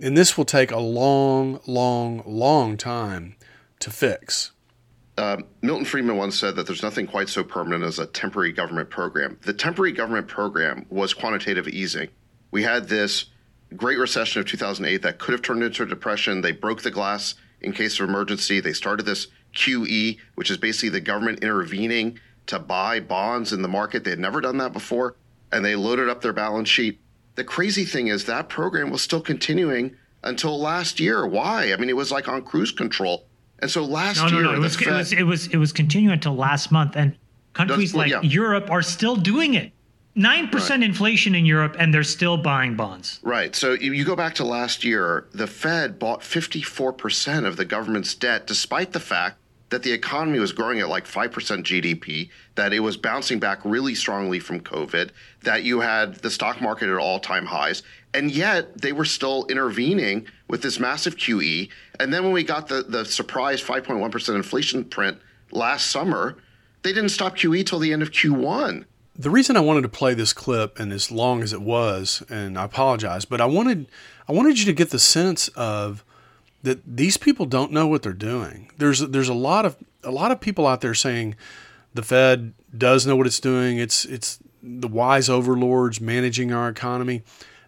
And 0.00 0.16
this 0.16 0.38
will 0.38 0.44
take 0.44 0.70
a 0.70 0.78
long, 0.78 1.58
long, 1.66 2.22
long 2.24 2.76
time 2.76 3.34
to 3.80 3.90
fix. 3.90 4.52
Uh, 5.18 5.38
Milton 5.60 5.84
Friedman 5.84 6.16
once 6.16 6.38
said 6.38 6.54
that 6.54 6.68
there's 6.68 6.84
nothing 6.84 7.08
quite 7.08 7.28
so 7.28 7.42
permanent 7.42 7.82
as 7.82 7.98
a 7.98 8.06
temporary 8.06 8.52
government 8.52 8.88
program. 8.88 9.36
The 9.42 9.52
temporary 9.52 9.92
government 9.92 10.28
program 10.28 10.86
was 10.88 11.12
quantitative 11.12 11.66
easing. 11.66 12.10
We 12.52 12.62
had 12.62 12.88
this 12.88 13.24
Great 13.76 13.98
Recession 13.98 14.40
of 14.40 14.46
2008 14.46 15.02
that 15.02 15.18
could 15.18 15.32
have 15.32 15.42
turned 15.42 15.64
into 15.64 15.82
a 15.82 15.86
depression. 15.86 16.42
They 16.42 16.52
broke 16.52 16.82
the 16.82 16.92
glass 16.92 17.34
in 17.60 17.72
case 17.72 17.98
of 17.98 18.08
emergency. 18.08 18.60
They 18.60 18.72
started 18.72 19.04
this 19.04 19.26
QE, 19.54 20.18
which 20.34 20.50
is 20.50 20.56
basically 20.56 20.88
the 20.88 21.00
government 21.00 21.42
intervening 21.42 22.18
to 22.46 22.58
buy 22.58 23.00
bonds 23.00 23.52
in 23.52 23.62
the 23.62 23.68
market. 23.68 24.04
They 24.04 24.10
had 24.10 24.18
never 24.18 24.40
done 24.40 24.58
that 24.58 24.72
before, 24.72 25.16
and 25.52 25.64
they 25.64 25.76
loaded 25.76 26.08
up 26.08 26.22
their 26.22 26.32
balance 26.32 26.68
sheet. 26.68 27.00
The 27.34 27.44
crazy 27.44 27.84
thing 27.84 28.08
is 28.08 28.24
that 28.26 28.48
program 28.48 28.90
was 28.90 29.02
still 29.02 29.20
continuing 29.20 29.96
until 30.22 30.58
last 30.60 31.00
year. 31.00 31.26
Why? 31.26 31.72
I 31.72 31.76
mean, 31.76 31.88
it 31.88 31.96
was 31.96 32.10
like 32.10 32.28
on 32.28 32.42
cruise 32.42 32.72
control. 32.72 33.26
And 33.60 33.70
so 33.70 33.84
last 33.84 34.18
no, 34.18 34.28
year, 34.28 34.42
no, 34.42 34.50
no. 34.50 34.56
It 34.56 34.60
was, 34.60 34.76
Fed, 34.76 34.88
it 34.88 34.92
was 34.92 35.12
it 35.12 35.22
was 35.22 35.46
it 35.48 35.56
was 35.56 35.72
continuing 35.72 36.12
until 36.12 36.34
last 36.34 36.72
month, 36.72 36.96
and 36.96 37.16
countries 37.52 37.94
like 37.94 38.10
yeah. 38.10 38.20
Europe 38.22 38.70
are 38.70 38.82
still 38.82 39.16
doing 39.16 39.54
it. 39.54 39.72
Nine 40.14 40.48
percent 40.48 40.80
right. 40.80 40.90
inflation 40.90 41.34
in 41.34 41.46
Europe, 41.46 41.76
and 41.78 41.94
they're 41.94 42.02
still 42.02 42.36
buying 42.36 42.76
bonds. 42.76 43.20
Right. 43.22 43.54
So 43.54 43.72
you 43.72 44.04
go 44.04 44.16
back 44.16 44.34
to 44.34 44.44
last 44.44 44.84
year, 44.84 45.28
the 45.32 45.46
Fed 45.46 45.98
bought 45.98 46.22
fifty-four 46.22 46.92
percent 46.92 47.46
of 47.46 47.56
the 47.56 47.64
government's 47.64 48.14
debt, 48.14 48.46
despite 48.46 48.92
the 48.92 49.00
fact 49.00 49.38
that 49.72 49.82
the 49.82 49.90
economy 49.90 50.38
was 50.38 50.52
growing 50.52 50.80
at 50.80 50.88
like 50.90 51.06
5% 51.06 51.30
GDP, 51.32 52.28
that 52.56 52.74
it 52.74 52.80
was 52.80 52.98
bouncing 52.98 53.40
back 53.40 53.58
really 53.64 53.94
strongly 53.94 54.38
from 54.38 54.60
COVID, 54.60 55.10
that 55.44 55.64
you 55.64 55.80
had 55.80 56.16
the 56.16 56.30
stock 56.30 56.60
market 56.60 56.90
at 56.90 56.98
all 56.98 57.18
time 57.18 57.46
highs, 57.46 57.82
and 58.12 58.30
yet 58.30 58.82
they 58.82 58.92
were 58.92 59.06
still 59.06 59.46
intervening 59.48 60.26
with 60.46 60.60
this 60.60 60.78
massive 60.78 61.16
QE. 61.16 61.70
And 61.98 62.12
then 62.12 62.22
when 62.22 62.34
we 62.34 62.44
got 62.44 62.68
the, 62.68 62.82
the 62.82 63.06
surprise 63.06 63.62
5.1% 63.62 64.34
inflation 64.34 64.84
print 64.84 65.18
last 65.52 65.86
summer, 65.86 66.36
they 66.82 66.92
didn't 66.92 67.08
stop 67.08 67.34
QE 67.34 67.64
till 67.64 67.78
the 67.78 67.94
end 67.94 68.02
of 68.02 68.10
Q1. 68.10 68.84
The 69.16 69.30
reason 69.30 69.56
I 69.56 69.60
wanted 69.60 69.82
to 69.82 69.88
play 69.88 70.12
this 70.12 70.34
clip 70.34 70.78
and 70.78 70.92
as 70.92 71.10
long 71.10 71.42
as 71.42 71.54
it 71.54 71.62
was, 71.62 72.22
and 72.28 72.58
I 72.58 72.64
apologize, 72.64 73.24
but 73.24 73.40
I 73.40 73.46
wanted 73.46 73.86
I 74.28 74.32
wanted 74.32 74.58
you 74.58 74.66
to 74.66 74.72
get 74.74 74.90
the 74.90 74.98
sense 74.98 75.48
of 75.48 76.04
that 76.62 76.80
these 76.86 77.16
people 77.16 77.46
don't 77.46 77.72
know 77.72 77.86
what 77.86 78.02
they're 78.02 78.12
doing. 78.12 78.70
There's 78.78 79.00
there's 79.00 79.28
a 79.28 79.34
lot 79.34 79.66
of 79.66 79.76
a 80.04 80.10
lot 80.10 80.30
of 80.30 80.40
people 80.40 80.66
out 80.66 80.80
there 80.80 80.94
saying 80.94 81.34
the 81.94 82.02
Fed 82.02 82.54
does 82.76 83.06
know 83.06 83.16
what 83.16 83.26
it's 83.26 83.40
doing. 83.40 83.78
It's 83.78 84.04
it's 84.04 84.38
the 84.62 84.88
wise 84.88 85.28
overlords 85.28 86.00
managing 86.00 86.52
our 86.52 86.68
economy. 86.68 87.22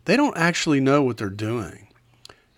They 0.05 0.17
don't 0.17 0.37
actually 0.37 0.81
know 0.81 1.03
what 1.03 1.17
they're 1.17 1.31
doing, 1.31 1.89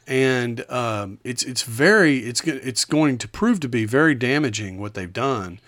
and 0.07 0.69
um, 0.71 1.19
it's 1.25 1.43
it's 1.43 1.63
very 1.63 2.19
it's 2.19 2.43
it's 2.43 2.85
going 2.85 3.19
to 3.19 3.29
prove 3.29 3.61
to 3.61 3.69
be 3.69 3.85
very 3.85 4.15
damaging 4.15 4.79
what 4.79 4.95
they've 4.95 5.13
done. 5.13 5.61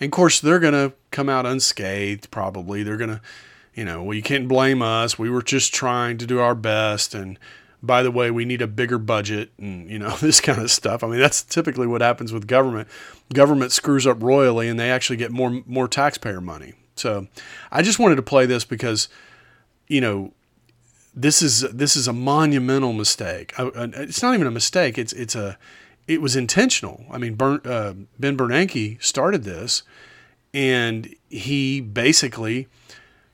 And 0.00 0.08
of 0.08 0.12
course, 0.12 0.40
they're 0.40 0.60
going 0.60 0.74
to 0.74 0.92
come 1.10 1.28
out 1.28 1.46
unscathed. 1.46 2.30
Probably 2.30 2.82
they're 2.82 2.98
going 2.98 3.10
to, 3.10 3.20
you 3.74 3.84
know, 3.84 4.02
well, 4.02 4.14
you 4.14 4.22
can't 4.22 4.46
blame 4.46 4.82
us. 4.82 5.18
We 5.18 5.30
were 5.30 5.42
just 5.42 5.74
trying 5.74 6.18
to 6.18 6.26
do 6.26 6.38
our 6.38 6.54
best, 6.54 7.14
and 7.14 7.38
by 7.86 8.02
the 8.02 8.10
way, 8.10 8.30
we 8.30 8.44
need 8.44 8.62
a 8.62 8.66
bigger 8.66 8.98
budget 8.98 9.50
and, 9.58 9.88
you 9.90 9.98
know, 9.98 10.10
this 10.20 10.40
kind 10.40 10.60
of 10.60 10.70
stuff. 10.70 11.02
I 11.02 11.08
mean, 11.08 11.20
that's 11.20 11.42
typically 11.42 11.86
what 11.86 12.00
happens 12.00 12.32
with 12.32 12.46
government. 12.46 12.88
Government 13.32 13.72
screws 13.72 14.06
up 14.06 14.22
royally 14.22 14.68
and 14.68 14.78
they 14.78 14.90
actually 14.90 15.16
get 15.16 15.30
more, 15.30 15.62
more 15.66 15.88
taxpayer 15.88 16.40
money. 16.40 16.74
So 16.96 17.28
I 17.70 17.82
just 17.82 17.98
wanted 17.98 18.16
to 18.16 18.22
play 18.22 18.46
this 18.46 18.64
because, 18.64 19.08
you 19.86 20.00
know, 20.00 20.32
this 21.14 21.42
is, 21.42 21.60
this 21.72 21.96
is 21.96 22.08
a 22.08 22.12
monumental 22.12 22.92
mistake. 22.92 23.54
It's 23.58 24.22
not 24.22 24.34
even 24.34 24.46
a 24.46 24.50
mistake. 24.50 24.98
It's, 24.98 25.12
it's 25.12 25.34
a, 25.34 25.58
it 26.06 26.20
was 26.20 26.36
intentional. 26.36 27.04
I 27.10 27.18
mean, 27.18 27.36
uh, 27.40 27.94
Ben 28.18 28.36
Bernanke 28.36 29.02
started 29.02 29.44
this 29.44 29.82
and 30.52 31.14
he 31.28 31.80
basically, 31.80 32.68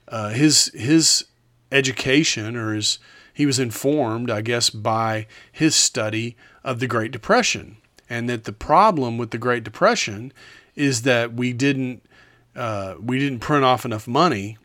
uh, 0.09 0.31
his, 0.31 0.67
his 0.75 1.25
education 1.71 2.57
or 2.57 2.75
his, 2.75 2.99
he 3.33 3.47
was 3.47 3.59
informed, 3.59 4.31
I 4.31 4.43
guess, 4.43 4.71
by 4.71 5.27
his 5.51 5.75
study 5.75 6.37
of 6.63 6.81
the 6.81 6.87
Great 6.87 7.13
Depression, 7.13 7.79
and 8.09 8.29
that 8.29 8.45
the 8.45 8.53
problem 8.53 9.19
with 9.19 9.31
the 9.31 9.39
Great 9.39 9.65
Depression 9.65 10.33
is 10.77 11.03
that 11.03 11.35
we 11.35 11.53
didn't 11.53 12.03
uh, 12.55 12.95
we 13.01 13.19
didn't 13.19 13.41
print 13.41 13.65
off 13.65 13.85
enough 13.85 14.07
money 14.07 14.59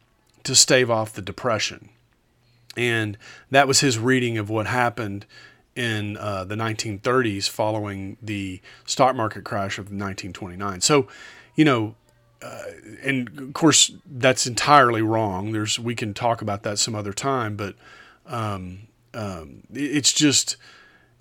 to 0.43 0.53
stave 0.55 0.91
off 0.91 1.13
the 1.13 1.21
depression, 1.21 1.89
and 2.75 3.17
that 3.49 3.67
was 3.67 3.79
his 3.79 3.97
reading 3.97 4.37
of 4.37 4.49
what 4.49 4.67
happened 4.67 5.25
in 5.75 6.17
uh, 6.17 6.43
the 6.43 6.55
1930s 6.55 7.47
following 7.47 8.17
the 8.21 8.59
stock 8.85 9.15
market 9.15 9.43
crash 9.43 9.77
of 9.77 9.85
1929. 9.85 10.81
So, 10.81 11.07
you 11.55 11.63
know, 11.63 11.95
uh, 12.41 12.63
and 13.03 13.29
of 13.39 13.53
course 13.53 13.91
that's 14.05 14.47
entirely 14.47 15.01
wrong. 15.01 15.51
There's 15.51 15.79
we 15.79 15.95
can 15.95 16.13
talk 16.13 16.41
about 16.41 16.63
that 16.63 16.79
some 16.79 16.95
other 16.95 17.13
time, 17.13 17.55
but 17.55 17.75
um, 18.27 18.87
um, 19.13 19.63
it's 19.73 20.13
just 20.13 20.57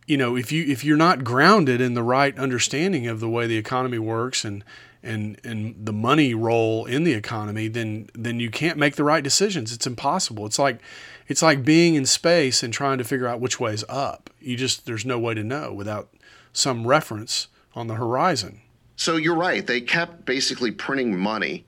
you 0.07 0.17
know 0.17 0.37
if 0.37 0.53
you 0.53 0.65
if 0.65 0.85
you're 0.85 0.97
not 0.97 1.25
grounded 1.25 1.81
in 1.81 1.95
the 1.95 2.03
right 2.03 2.37
understanding 2.39 3.07
of 3.07 3.21
the 3.21 3.29
way 3.29 3.47
the 3.47 3.57
economy 3.57 3.99
works 3.99 4.45
and 4.45 4.65
and 5.03 5.41
and 5.45 5.75
the 5.87 5.93
money 5.93 6.35
role 6.35 6.85
in 6.85 7.05
the 7.05 7.13
economy 7.13 7.69
then 7.69 8.09
then 8.15 8.41
you 8.41 8.51
can't 8.51 8.79
make 8.79 8.97
the 8.97 9.05
right 9.05 9.25
decisions. 9.25 9.73
It's 9.73 9.87
impossible. 9.87 10.47
It's 10.47 10.59
like 10.59 10.81
it's 11.29 11.43
like 11.43 11.65
being 11.65 11.95
in 11.95 12.07
space 12.07 12.63
and 12.63 12.73
trying 12.73 12.99
to 12.99 13.05
figure 13.05 13.27
out 13.27 13.41
which 13.41 13.59
way 13.59 13.73
is 13.73 13.85
up. 13.89 14.31
You 14.41 14.57
just 14.57 14.87
there's 14.87 15.07
no 15.07 15.19
way 15.19 15.35
to 15.35 15.45
know 15.45 15.73
without 15.73 16.09
some 16.53 16.87
reference 16.87 17.49
on 17.75 17.87
the 17.87 17.95
horizon. 17.95 18.61
So 18.97 19.17
you're 19.17 19.37
right. 19.37 19.67
They 19.67 19.81
kept 19.81 20.25
basically 20.25 20.71
printing 20.71 21.17
money 21.19 21.67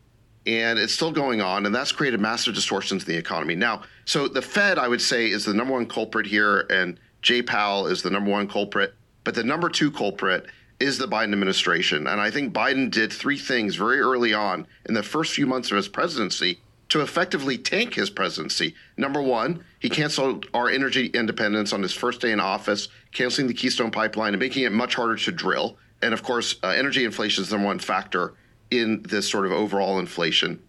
and 0.48 0.78
it's 0.78 0.94
still 0.94 1.12
going 1.12 1.42
on, 1.42 1.66
and 1.66 1.74
that's 1.74 1.92
created 1.92 2.20
massive 2.20 2.54
distortions 2.54 3.04
in 3.04 3.12
the 3.12 3.18
economy. 3.18 3.54
Now, 3.54 3.82
so 4.08 4.26
the 4.26 4.40
Fed, 4.40 4.78
I 4.78 4.88
would 4.88 5.02
say, 5.02 5.26
is 5.26 5.44
the 5.44 5.52
number 5.52 5.74
one 5.74 5.84
culprit 5.84 6.26
here, 6.26 6.60
and 6.70 6.98
Jay 7.20 7.42
Powell 7.42 7.86
is 7.86 8.00
the 8.00 8.08
number 8.08 8.30
one 8.30 8.48
culprit. 8.48 8.94
But 9.22 9.34
the 9.34 9.44
number 9.44 9.68
two 9.68 9.90
culprit 9.90 10.46
is 10.80 10.96
the 10.96 11.06
Biden 11.06 11.34
administration. 11.34 12.06
And 12.06 12.18
I 12.18 12.30
think 12.30 12.54
Biden 12.54 12.90
did 12.90 13.12
three 13.12 13.36
things 13.36 13.76
very 13.76 14.00
early 14.00 14.32
on 14.32 14.66
in 14.86 14.94
the 14.94 15.02
first 15.02 15.34
few 15.34 15.46
months 15.46 15.70
of 15.70 15.76
his 15.76 15.88
presidency 15.88 16.58
to 16.88 17.02
effectively 17.02 17.58
tank 17.58 17.96
his 17.96 18.08
presidency. 18.08 18.74
Number 18.96 19.20
one, 19.20 19.62
he 19.78 19.90
canceled 19.90 20.46
our 20.54 20.70
energy 20.70 21.08
independence 21.08 21.74
on 21.74 21.82
his 21.82 21.92
first 21.92 22.22
day 22.22 22.32
in 22.32 22.40
office, 22.40 22.88
canceling 23.12 23.46
the 23.46 23.52
Keystone 23.52 23.90
Pipeline 23.90 24.32
and 24.32 24.40
making 24.40 24.64
it 24.64 24.72
much 24.72 24.94
harder 24.94 25.16
to 25.16 25.32
drill. 25.32 25.76
And 26.00 26.14
of 26.14 26.22
course, 26.22 26.56
uh, 26.62 26.68
energy 26.68 27.04
inflation 27.04 27.42
is 27.42 27.50
the 27.50 27.56
number 27.56 27.66
one 27.66 27.78
factor 27.78 28.32
in 28.70 29.02
this 29.02 29.28
sort 29.28 29.44
of 29.44 29.52
overall 29.52 29.98
inflation. 29.98 30.62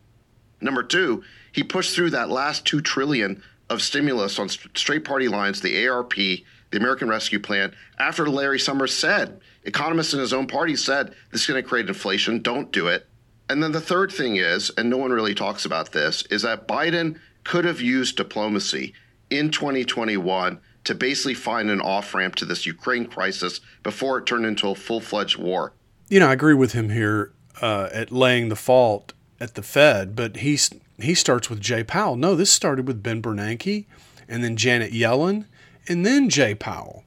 Number 0.59 0.83
two, 0.83 1.23
he 1.59 1.63
pushed 1.63 1.93
through 1.93 2.09
that 2.11 2.29
last 2.29 2.65
two 2.65 2.79
trillion 2.79 3.43
of 3.69 3.81
stimulus 3.81 4.39
on 4.39 4.47
straight 4.47 5.03
party 5.03 5.27
lines, 5.27 5.59
the 5.59 5.89
ARP, 5.89 6.13
the 6.13 6.45
American 6.71 7.09
Rescue 7.09 7.41
Plan, 7.41 7.75
after 7.99 8.29
Larry 8.29 8.57
Summers 8.57 8.93
said, 8.93 9.41
economists 9.65 10.13
in 10.13 10.21
his 10.21 10.31
own 10.31 10.47
party 10.47 10.77
said, 10.77 11.13
this 11.33 11.41
is 11.41 11.47
going 11.47 11.61
to 11.61 11.67
create 11.67 11.89
inflation, 11.89 12.41
don't 12.41 12.71
do 12.71 12.87
it. 12.87 13.07
And 13.49 13.61
then 13.61 13.73
the 13.73 13.81
third 13.81 14.09
thing 14.09 14.37
is, 14.37 14.71
and 14.77 14.89
no 14.89 14.95
one 14.95 15.11
really 15.11 15.35
talks 15.35 15.65
about 15.65 15.91
this, 15.91 16.23
is 16.27 16.43
that 16.43 16.65
Biden 16.65 17.19
could 17.43 17.65
have 17.65 17.81
used 17.81 18.15
diplomacy 18.15 18.93
in 19.29 19.51
2021 19.51 20.61
to 20.85 20.95
basically 20.95 21.33
find 21.33 21.69
an 21.69 21.81
off 21.81 22.13
ramp 22.13 22.35
to 22.35 22.45
this 22.45 22.65
Ukraine 22.65 23.05
crisis 23.05 23.59
before 23.83 24.17
it 24.17 24.25
turned 24.25 24.45
into 24.45 24.69
a 24.69 24.75
full 24.75 25.01
fledged 25.01 25.37
war. 25.37 25.73
You 26.07 26.21
know, 26.21 26.29
I 26.29 26.33
agree 26.33 26.53
with 26.53 26.71
him 26.71 26.89
here 26.89 27.33
uh, 27.61 27.89
at 27.91 28.13
laying 28.13 28.47
the 28.47 28.55
fault 28.55 29.11
at 29.41 29.55
the 29.55 29.61
Fed, 29.61 30.15
but 30.15 30.37
he's 30.37 30.69
he 31.03 31.13
starts 31.13 31.49
with 31.49 31.59
Jay 31.59 31.83
Powell. 31.83 32.15
No, 32.15 32.35
this 32.35 32.51
started 32.51 32.87
with 32.87 33.03
Ben 33.03 33.21
Bernanke, 33.21 33.85
and 34.27 34.43
then 34.43 34.55
Janet 34.55 34.91
Yellen, 34.91 35.45
and 35.87 36.05
then 36.05 36.29
Jay 36.29 36.55
Powell. 36.55 37.03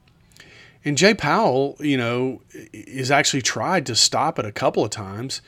And 0.85 0.97
Jay 0.97 1.13
Powell, 1.13 1.77
you 1.79 1.97
know, 1.97 2.41
is 2.73 3.09
actually 3.09 3.41
tried 3.41 3.85
to 3.85 3.95
stop 3.95 4.37
it 4.37 4.45
a 4.45 4.51
couple 4.51 4.83
of 4.83 4.89
times, 4.89 5.41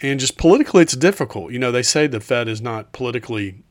and 0.00 0.18
just 0.18 0.36
politically, 0.36 0.82
it's 0.82 0.96
difficult. 0.96 1.52
You 1.52 1.58
know, 1.58 1.70
they 1.70 1.82
say 1.82 2.06
the 2.06 2.20
Fed 2.20 2.48
is 2.48 2.60
not 2.60 2.92
politically, 2.92 3.62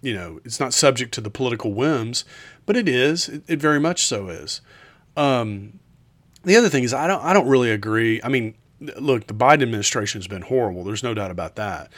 you 0.00 0.14
know, 0.14 0.40
it's 0.44 0.60
not 0.60 0.72
subject 0.72 1.12
to 1.14 1.20
the 1.20 1.30
political 1.30 1.72
whims, 1.74 2.24
but 2.64 2.76
it 2.76 2.88
is. 2.88 3.28
It, 3.28 3.42
it 3.48 3.60
very 3.60 3.80
much 3.80 4.06
so 4.06 4.28
is. 4.28 4.60
Um, 5.16 5.80
the 6.44 6.56
other 6.56 6.68
thing 6.68 6.84
is, 6.84 6.94
I 6.94 7.08
don't, 7.08 7.22
I 7.24 7.32
don't 7.32 7.48
really 7.48 7.70
agree. 7.70 8.20
I 8.22 8.28
mean, 8.28 8.54
look, 8.80 9.26
the 9.26 9.34
Biden 9.34 9.62
administration 9.62 10.20
has 10.20 10.28
been 10.28 10.42
horrible. 10.42 10.84
There's 10.84 11.02
no 11.02 11.14
doubt 11.14 11.32
about 11.32 11.56
that. 11.56 11.90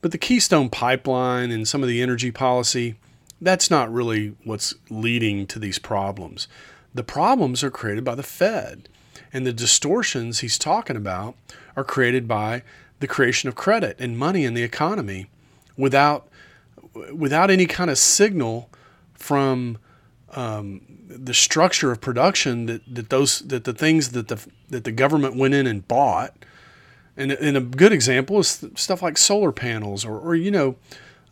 But 0.00 0.12
the 0.12 0.18
Keystone 0.18 0.70
Pipeline 0.70 1.50
and 1.50 1.66
some 1.66 1.82
of 1.82 1.88
the 1.88 2.02
energy 2.02 2.30
policy, 2.30 2.94
that's 3.40 3.70
not 3.70 3.92
really 3.92 4.36
what's 4.44 4.74
leading 4.90 5.46
to 5.48 5.58
these 5.58 5.78
problems. 5.78 6.48
The 6.94 7.04
problems 7.04 7.62
are 7.64 7.70
created 7.70 8.04
by 8.04 8.14
the 8.14 8.22
Fed. 8.22 8.88
And 9.32 9.46
the 9.46 9.52
distortions 9.52 10.40
he's 10.40 10.58
talking 10.58 10.96
about 10.96 11.34
are 11.76 11.84
created 11.84 12.26
by 12.26 12.62
the 13.00 13.06
creation 13.06 13.48
of 13.48 13.54
credit 13.54 13.96
and 13.98 14.18
money 14.18 14.44
in 14.44 14.54
the 14.54 14.62
economy 14.62 15.26
without, 15.76 16.28
without 17.12 17.50
any 17.50 17.66
kind 17.66 17.90
of 17.90 17.98
signal 17.98 18.70
from 19.14 19.78
um, 20.34 20.80
the 21.08 21.34
structure 21.34 21.90
of 21.90 22.00
production 22.00 22.66
that, 22.66 22.82
that 22.94 23.10
those 23.10 23.40
that 23.40 23.64
the 23.64 23.72
things 23.72 24.10
that 24.10 24.28
the 24.28 24.46
that 24.68 24.84
the 24.84 24.92
government 24.92 25.36
went 25.36 25.54
in 25.54 25.66
and 25.66 25.86
bought, 25.88 26.34
and, 27.18 27.32
and 27.32 27.56
a 27.56 27.60
good 27.60 27.92
example 27.92 28.38
is 28.38 28.64
stuff 28.76 29.02
like 29.02 29.18
solar 29.18 29.52
panels 29.52 30.04
or, 30.04 30.18
or 30.18 30.34
you 30.34 30.50
know 30.50 30.76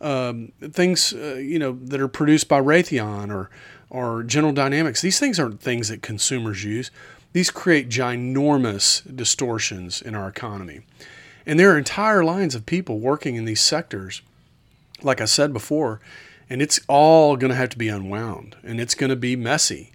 um, 0.01 0.51
things 0.61 1.13
uh, 1.13 1.35
you 1.35 1.57
know 1.57 1.79
that 1.81 1.99
are 1.99 2.07
produced 2.07 2.47
by 2.47 2.61
Raytheon 2.61 3.31
or 3.31 3.49
or 3.89 4.21
General 4.21 4.53
Dynamics. 4.53 5.01
These 5.01 5.19
things 5.19 5.39
aren't 5.39 5.61
things 5.61 5.87
that 5.87 6.01
consumers 6.01 6.63
use. 6.63 6.91
These 7.33 7.49
create 7.49 7.89
ginormous 7.89 9.03
distortions 9.15 10.01
in 10.01 10.13
our 10.13 10.27
economy, 10.27 10.81
and 11.45 11.59
there 11.59 11.71
are 11.71 11.77
entire 11.77 12.23
lines 12.23 12.53
of 12.53 12.65
people 12.65 12.99
working 12.99 13.35
in 13.35 13.45
these 13.45 13.61
sectors. 13.61 14.21
Like 15.03 15.21
I 15.21 15.25
said 15.25 15.53
before, 15.53 16.01
and 16.49 16.61
it's 16.61 16.79
all 16.87 17.37
going 17.37 17.49
to 17.49 17.55
have 17.55 17.69
to 17.69 17.77
be 17.77 17.87
unwound 17.87 18.55
and 18.63 18.79
it's 18.79 18.95
going 18.95 19.09
to 19.09 19.15
be 19.15 19.35
messy. 19.35 19.91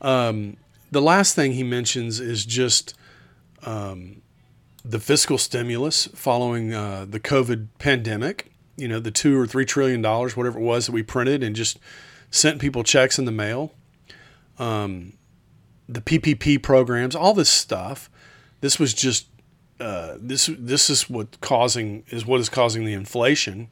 Um, 0.00 0.56
the 0.90 1.02
last 1.02 1.34
thing 1.34 1.52
he 1.52 1.62
mentions 1.62 2.20
is 2.20 2.44
just 2.44 2.94
um, 3.64 4.21
the 4.84 4.98
fiscal 4.98 5.38
stimulus 5.38 6.08
following 6.14 6.74
uh, 6.74 7.06
the 7.08 7.20
COVID 7.20 7.68
pandemic. 7.78 8.50
You 8.76 8.88
know, 8.88 9.00
the 9.00 9.10
two 9.10 9.38
or 9.38 9.46
three 9.46 9.64
trillion 9.64 10.02
dollars, 10.02 10.36
whatever 10.36 10.58
it 10.58 10.62
was 10.62 10.86
that 10.86 10.92
we 10.92 11.02
printed 11.02 11.42
and 11.42 11.54
just 11.54 11.78
sent 12.30 12.58
people 12.58 12.82
checks 12.82 13.18
in 13.18 13.26
the 13.26 13.32
mail. 13.32 13.74
Um, 14.58 15.12
the 15.88 16.00
PPP 16.00 16.62
programs, 16.62 17.14
all 17.14 17.34
this 17.34 17.50
stuff. 17.50 18.10
This 18.60 18.78
was 18.78 18.94
just 18.94 19.26
uh, 19.78 20.16
this 20.18 20.48
this 20.58 20.88
is 20.88 21.10
what 21.10 21.40
causing 21.40 22.04
is 22.08 22.24
what 22.24 22.40
is 22.40 22.48
causing 22.48 22.84
the 22.84 22.92
inflation. 22.92 23.68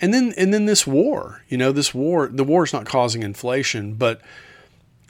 And 0.00 0.12
then 0.12 0.34
and 0.36 0.52
then 0.52 0.66
this 0.66 0.86
war, 0.86 1.44
you 1.48 1.56
know, 1.56 1.72
this 1.72 1.94
war 1.94 2.28
the 2.28 2.44
war 2.44 2.64
is 2.64 2.72
not 2.72 2.84
causing 2.84 3.22
inflation, 3.22 3.94
but 3.94 4.20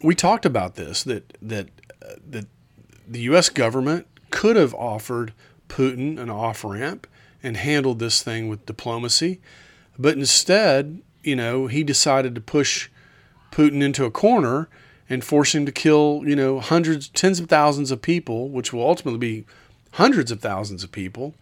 we 0.03 0.14
talked 0.14 0.44
about 0.44 0.74
this 0.74 1.03
that 1.05 1.36
that 1.40 1.68
uh, 2.03 2.14
that 2.28 2.47
the 3.09 3.20
U.S. 3.20 3.49
government 3.49 4.07
could 4.30 4.56
have 4.56 4.74
offered 4.74 5.32
Putin 5.68 6.18
an 6.18 6.30
off 6.30 6.64
ramp 6.64 7.06
and 7.42 7.56
handled 7.56 7.98
this 7.98 8.22
thing 8.22 8.48
with 8.48 8.66
diplomacy, 8.66 9.40
but 9.98 10.16
instead, 10.16 11.00
you 11.22 11.36
know, 11.36 11.66
he 11.66 11.82
decided 11.82 12.34
to 12.34 12.40
push 12.40 12.88
Putin 13.50 13.82
into 13.82 14.04
a 14.04 14.10
corner 14.10 14.68
and 15.08 15.24
force 15.24 15.54
him 15.54 15.64
to 15.66 15.72
kill, 15.72 16.22
you 16.26 16.36
know, 16.36 16.60
hundreds, 16.60 17.08
tens 17.08 17.38
of 17.40 17.48
thousands 17.48 17.90
of 17.90 18.02
people, 18.02 18.48
which 18.48 18.72
will 18.72 18.82
ultimately 18.82 19.18
be 19.18 19.46
hundreds 19.92 20.30
of 20.30 20.40
thousands 20.40 20.82
of 20.84 20.92
people, 20.92 21.34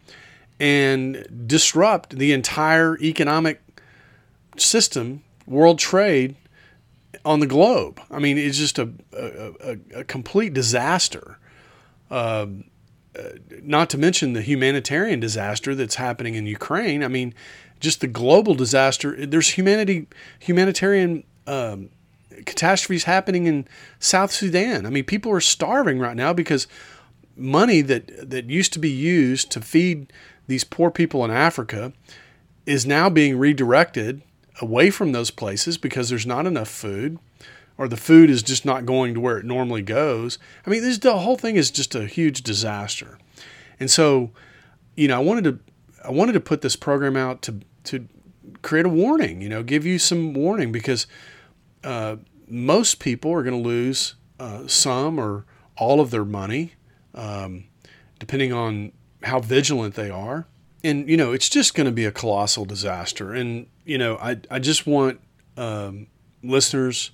and 0.61 1.47
disrupt 1.47 2.19
the 2.19 2.33
entire 2.33 2.99
economic 2.99 3.61
system, 4.57 5.23
world 5.47 5.79
trade 5.79 6.37
on 7.25 7.41
the 7.41 7.47
globe. 7.47 8.01
I 8.11 8.19
mean, 8.19 8.39
it's 8.39 8.59
just 8.59 8.79
a, 8.79 8.91
a, 9.13 9.79
a 9.95 10.05
complete 10.05 10.55
disaster. 10.55 11.39
Uh, 12.11 12.47
not 13.63 13.91
to 13.91 13.99
mention 13.99 14.33
the 14.33 14.43
humanitarian 14.43 15.21
disaster 15.21 15.75
that's 15.75 15.97
happening 15.97 16.35
in 16.35 16.47
Ukraine. 16.47 17.05
I 17.05 17.09
mean, 17.09 17.35
just 17.81 18.01
the 18.01 18.07
global 18.07 18.55
disaster. 18.55 19.27
There's 19.27 19.51
humanity, 19.51 20.07
humanitarian 20.41 21.25
um, 21.47 21.91
catastrophes 22.45 23.05
happening 23.05 23.47
in 23.47 23.67
South 23.99 24.33
Sudan. 24.33 24.87
I 24.87 24.91
mean, 24.91 25.05
people 25.05 25.33
are 25.33 25.41
starving 25.41 25.99
right 25.99 26.17
now 26.17 26.33
because 26.33 26.67
money 27.37 27.81
that 27.81 28.31
that 28.31 28.47
used 28.47 28.73
to 28.73 28.79
be 28.79 28.91
used 28.91 29.51
to 29.53 29.61
feed 29.61 30.13
these 30.47 30.65
poor 30.65 30.91
people 30.91 31.25
in 31.25 31.31
Africa 31.31 31.93
is 32.67 32.87
now 32.87 33.11
being 33.11 33.39
redirected 33.39 34.23
away 34.61 34.91
from 34.91 35.13
those 35.13 35.31
places 35.31 35.77
because 35.79 36.09
there's 36.09 36.27
not 36.27 36.47
enough 36.47 36.69
food 36.69 37.19
or 37.77 37.89
the 37.89 37.97
food 37.97 38.31
is 38.31 38.43
just 38.43 38.65
not 38.65 38.87
going 38.87 39.15
to 39.15 39.21
where 39.21 39.39
it 39.39 39.45
normally 39.45 39.83
goes. 39.83 40.39
I 40.67 40.71
mean, 40.71 40.83
this 40.83 40.99
the 40.99 41.19
whole 41.19 41.37
thing 41.37 41.57
is 41.57 41.71
just 41.71 41.95
a 41.95 42.07
huge 42.07 42.43
disaster. 42.43 43.19
And 43.81 43.91
so, 43.91 44.31
you 44.97 45.09
know, 45.09 45.17
I 45.17 45.23
wanted 45.23 45.45
to 45.45 45.59
I 46.05 46.11
wanted 46.11 46.33
to 46.33 46.41
put 46.41 46.61
this 46.61 46.77
program 46.77 47.17
out 47.17 47.43
to 47.43 47.61
to 47.85 48.09
create 48.63 48.87
a 48.87 48.91
warning, 48.91 49.41
you 49.41 49.49
know, 49.49 49.63
give 49.63 49.85
you 49.85 49.99
some 49.99 50.35
warning 50.35 50.73
because 50.73 51.07
uh, 51.83 52.17
most 52.49 52.99
people 52.99 53.33
are 53.33 53.43
going 53.43 53.63
to 53.63 53.69
lose 53.69 54.15
uh, 54.41 54.67
some 54.67 55.19
or 55.19 55.45
all 55.77 56.01
of 56.01 56.11
their 56.11 56.25
money, 56.25 56.75
um, 57.15 57.65
depending 58.19 58.53
on 58.53 58.93
how 59.23 59.41
vigilant 59.41 59.95
they 59.95 60.11
are. 60.11 60.47
And, 60.83 61.09
you 61.09 61.17
know, 61.17 61.33
it's 61.33 61.49
just 61.49 61.75
going 61.75 61.87
to 61.87 61.93
be 61.93 62.05
a 62.05 62.13
colossal 62.13 62.65
disaster. 62.65 63.33
And, 63.33 63.67
you 63.85 63.97
know, 63.97 64.17
I, 64.17 64.39
I 64.51 64.59
just 64.59 64.87
want 64.87 65.21
um, 65.57 66.09
listeners, 66.43 67.11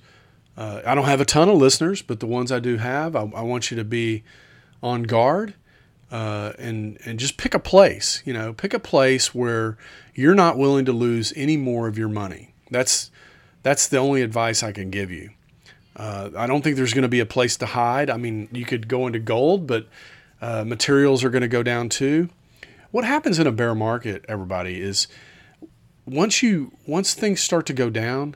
uh, 0.57 0.81
I 0.85 0.95
don't 0.95 1.05
have 1.05 1.21
a 1.21 1.25
ton 1.25 1.49
of 1.49 1.55
listeners, 1.55 2.01
but 2.01 2.19
the 2.19 2.27
ones 2.27 2.51
I 2.51 2.59
do 2.59 2.77
have, 2.77 3.15
I, 3.15 3.21
I 3.21 3.41
want 3.41 3.71
you 3.71 3.77
to 3.77 3.83
be 3.83 4.23
on 4.83 5.03
guard. 5.03 5.53
Uh, 6.11 6.51
and 6.59 6.97
and 7.05 7.17
just 7.17 7.37
pick 7.37 7.53
a 7.53 7.59
place. 7.59 8.21
You 8.25 8.33
know, 8.33 8.51
pick 8.51 8.73
a 8.73 8.79
place 8.79 9.33
where 9.33 9.77
you're 10.13 10.35
not 10.35 10.57
willing 10.57 10.83
to 10.83 10.91
lose 10.91 11.31
any 11.37 11.55
more 11.55 11.87
of 11.87 11.97
your 11.97 12.09
money. 12.09 12.53
That's 12.69 13.11
that's 13.63 13.87
the 13.87 13.97
only 13.97 14.21
advice 14.21 14.61
I 14.61 14.73
can 14.73 14.89
give 14.89 15.09
you. 15.09 15.29
Uh, 15.95 16.29
I 16.35 16.47
don't 16.47 16.63
think 16.63 16.75
there's 16.75 16.93
going 16.93 17.03
to 17.03 17.09
be 17.09 17.21
a 17.21 17.25
place 17.25 17.55
to 17.57 17.65
hide. 17.65 18.09
I 18.09 18.17
mean, 18.17 18.49
you 18.51 18.65
could 18.65 18.87
go 18.87 19.07
into 19.07 19.19
gold, 19.19 19.67
but 19.67 19.87
uh, 20.41 20.63
materials 20.65 21.23
are 21.23 21.29
going 21.29 21.43
to 21.43 21.47
go 21.47 21.63
down 21.63 21.89
too. 21.89 22.29
What 22.91 23.05
happens 23.05 23.39
in 23.39 23.47
a 23.47 23.51
bear 23.51 23.75
market, 23.75 24.25
everybody, 24.27 24.81
is 24.81 25.07
once 26.05 26.43
you 26.43 26.73
once 26.85 27.13
things 27.13 27.39
start 27.41 27.65
to 27.67 27.73
go 27.73 27.89
down, 27.89 28.35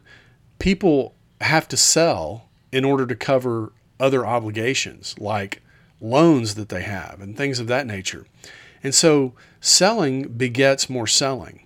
people 0.59 1.13
have 1.45 1.67
to 1.69 1.77
sell 1.77 2.49
in 2.71 2.83
order 2.83 3.05
to 3.05 3.15
cover 3.15 3.71
other 3.99 4.25
obligations 4.25 5.15
like 5.19 5.61
loans 6.01 6.55
that 6.55 6.69
they 6.69 6.83
have 6.83 7.21
and 7.21 7.37
things 7.37 7.59
of 7.59 7.67
that 7.67 7.87
nature. 7.87 8.25
And 8.83 8.93
so 8.93 9.33
selling 9.61 10.27
begets 10.29 10.89
more 10.89 11.07
selling. 11.07 11.65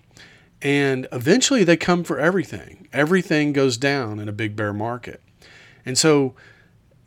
And 0.62 1.06
eventually 1.12 1.64
they 1.64 1.76
come 1.76 2.04
for 2.04 2.18
everything. 2.18 2.88
Everything 2.92 3.52
goes 3.52 3.76
down 3.76 4.18
in 4.18 4.28
a 4.28 4.32
big 4.32 4.56
bear 4.56 4.72
market. 4.72 5.22
And 5.84 5.96
so, 5.98 6.34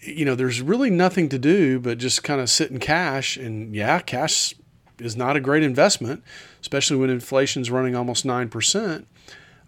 you 0.02 0.26
know, 0.26 0.36
there's 0.36 0.62
really 0.62 0.90
nothing 0.90 1.30
to 1.30 1.40
do 1.40 1.80
but 1.80 1.98
just 1.98 2.24
kind 2.24 2.42
of 2.42 2.50
sit 2.50 2.72
in 2.72 2.80
cash. 2.80 3.38
And 3.38 3.74
yeah, 3.76 4.00
cash 4.00 4.54
is 5.00 5.16
not 5.16 5.36
a 5.36 5.40
great 5.40 5.64
investment, 5.64 6.24
especially 6.62 6.98
when 6.98 7.10
inflation's 7.10 7.72
running 7.72 7.96
almost 7.96 8.26
9%. 8.26 9.06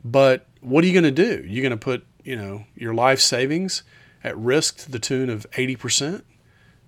But 0.03 0.45
what 0.61 0.83
are 0.83 0.87
you 0.87 0.93
going 0.93 1.03
to 1.03 1.11
do? 1.11 1.43
You're 1.47 1.63
going 1.63 1.71
to 1.71 1.77
put, 1.77 2.05
you 2.25 2.35
know, 2.35 2.65
your 2.75 2.93
life 2.93 3.21
savings 3.21 3.83
at 4.23 4.37
risk 4.37 4.77
to 4.79 4.91
the 4.91 4.99
tune 4.99 5.29
of 5.29 5.49
80%? 5.51 6.23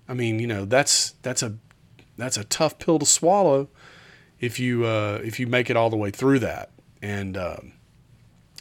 I 0.08 0.14
mean, 0.14 0.38
you 0.38 0.46
know, 0.46 0.64
that's 0.64 1.12
that's 1.22 1.42
a 1.42 1.56
that's 2.16 2.36
a 2.36 2.44
tough 2.44 2.78
pill 2.78 2.98
to 2.98 3.06
swallow 3.06 3.68
if 4.40 4.58
you 4.58 4.84
uh, 4.84 5.20
if 5.24 5.40
you 5.40 5.46
make 5.46 5.70
it 5.70 5.76
all 5.76 5.90
the 5.90 5.96
way 5.96 6.10
through 6.10 6.40
that 6.40 6.70
and 7.02 7.36
um, 7.36 7.72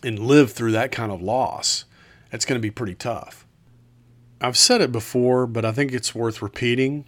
and 0.04 0.20
live 0.20 0.52
through 0.52 0.72
that 0.72 0.92
kind 0.92 1.12
of 1.12 1.22
loss, 1.22 1.86
that's 2.32 2.46
going 2.46 2.60
to 2.60 2.62
be 2.62 2.72
pretty 2.72 2.96
tough. 2.96 3.46
I've 4.40 4.58
said 4.58 4.82
it 4.82 4.92
before, 4.92 5.48
but 5.48 5.66
I 5.66 5.72
think 5.72 5.92
it's 5.92 6.14
worth 6.14 6.42
repeating 6.42 7.06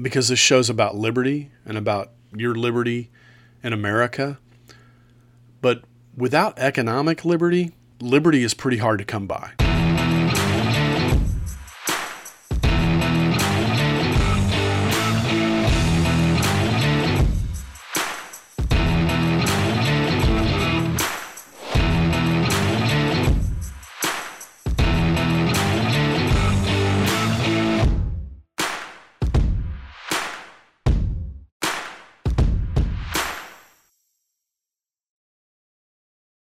because 0.00 0.28
this 0.28 0.38
show's 0.38 0.70
about 0.70 0.94
liberty 0.94 1.50
and 1.64 1.76
about 1.76 2.12
your 2.34 2.54
liberty 2.54 3.10
in 3.62 3.72
America. 3.72 4.38
But 5.60 5.82
without 6.16 6.58
economic 6.58 7.24
liberty, 7.24 7.72
liberty 8.00 8.42
is 8.42 8.54
pretty 8.54 8.78
hard 8.78 8.98
to 8.98 9.04
come 9.04 9.26
by. 9.26 9.65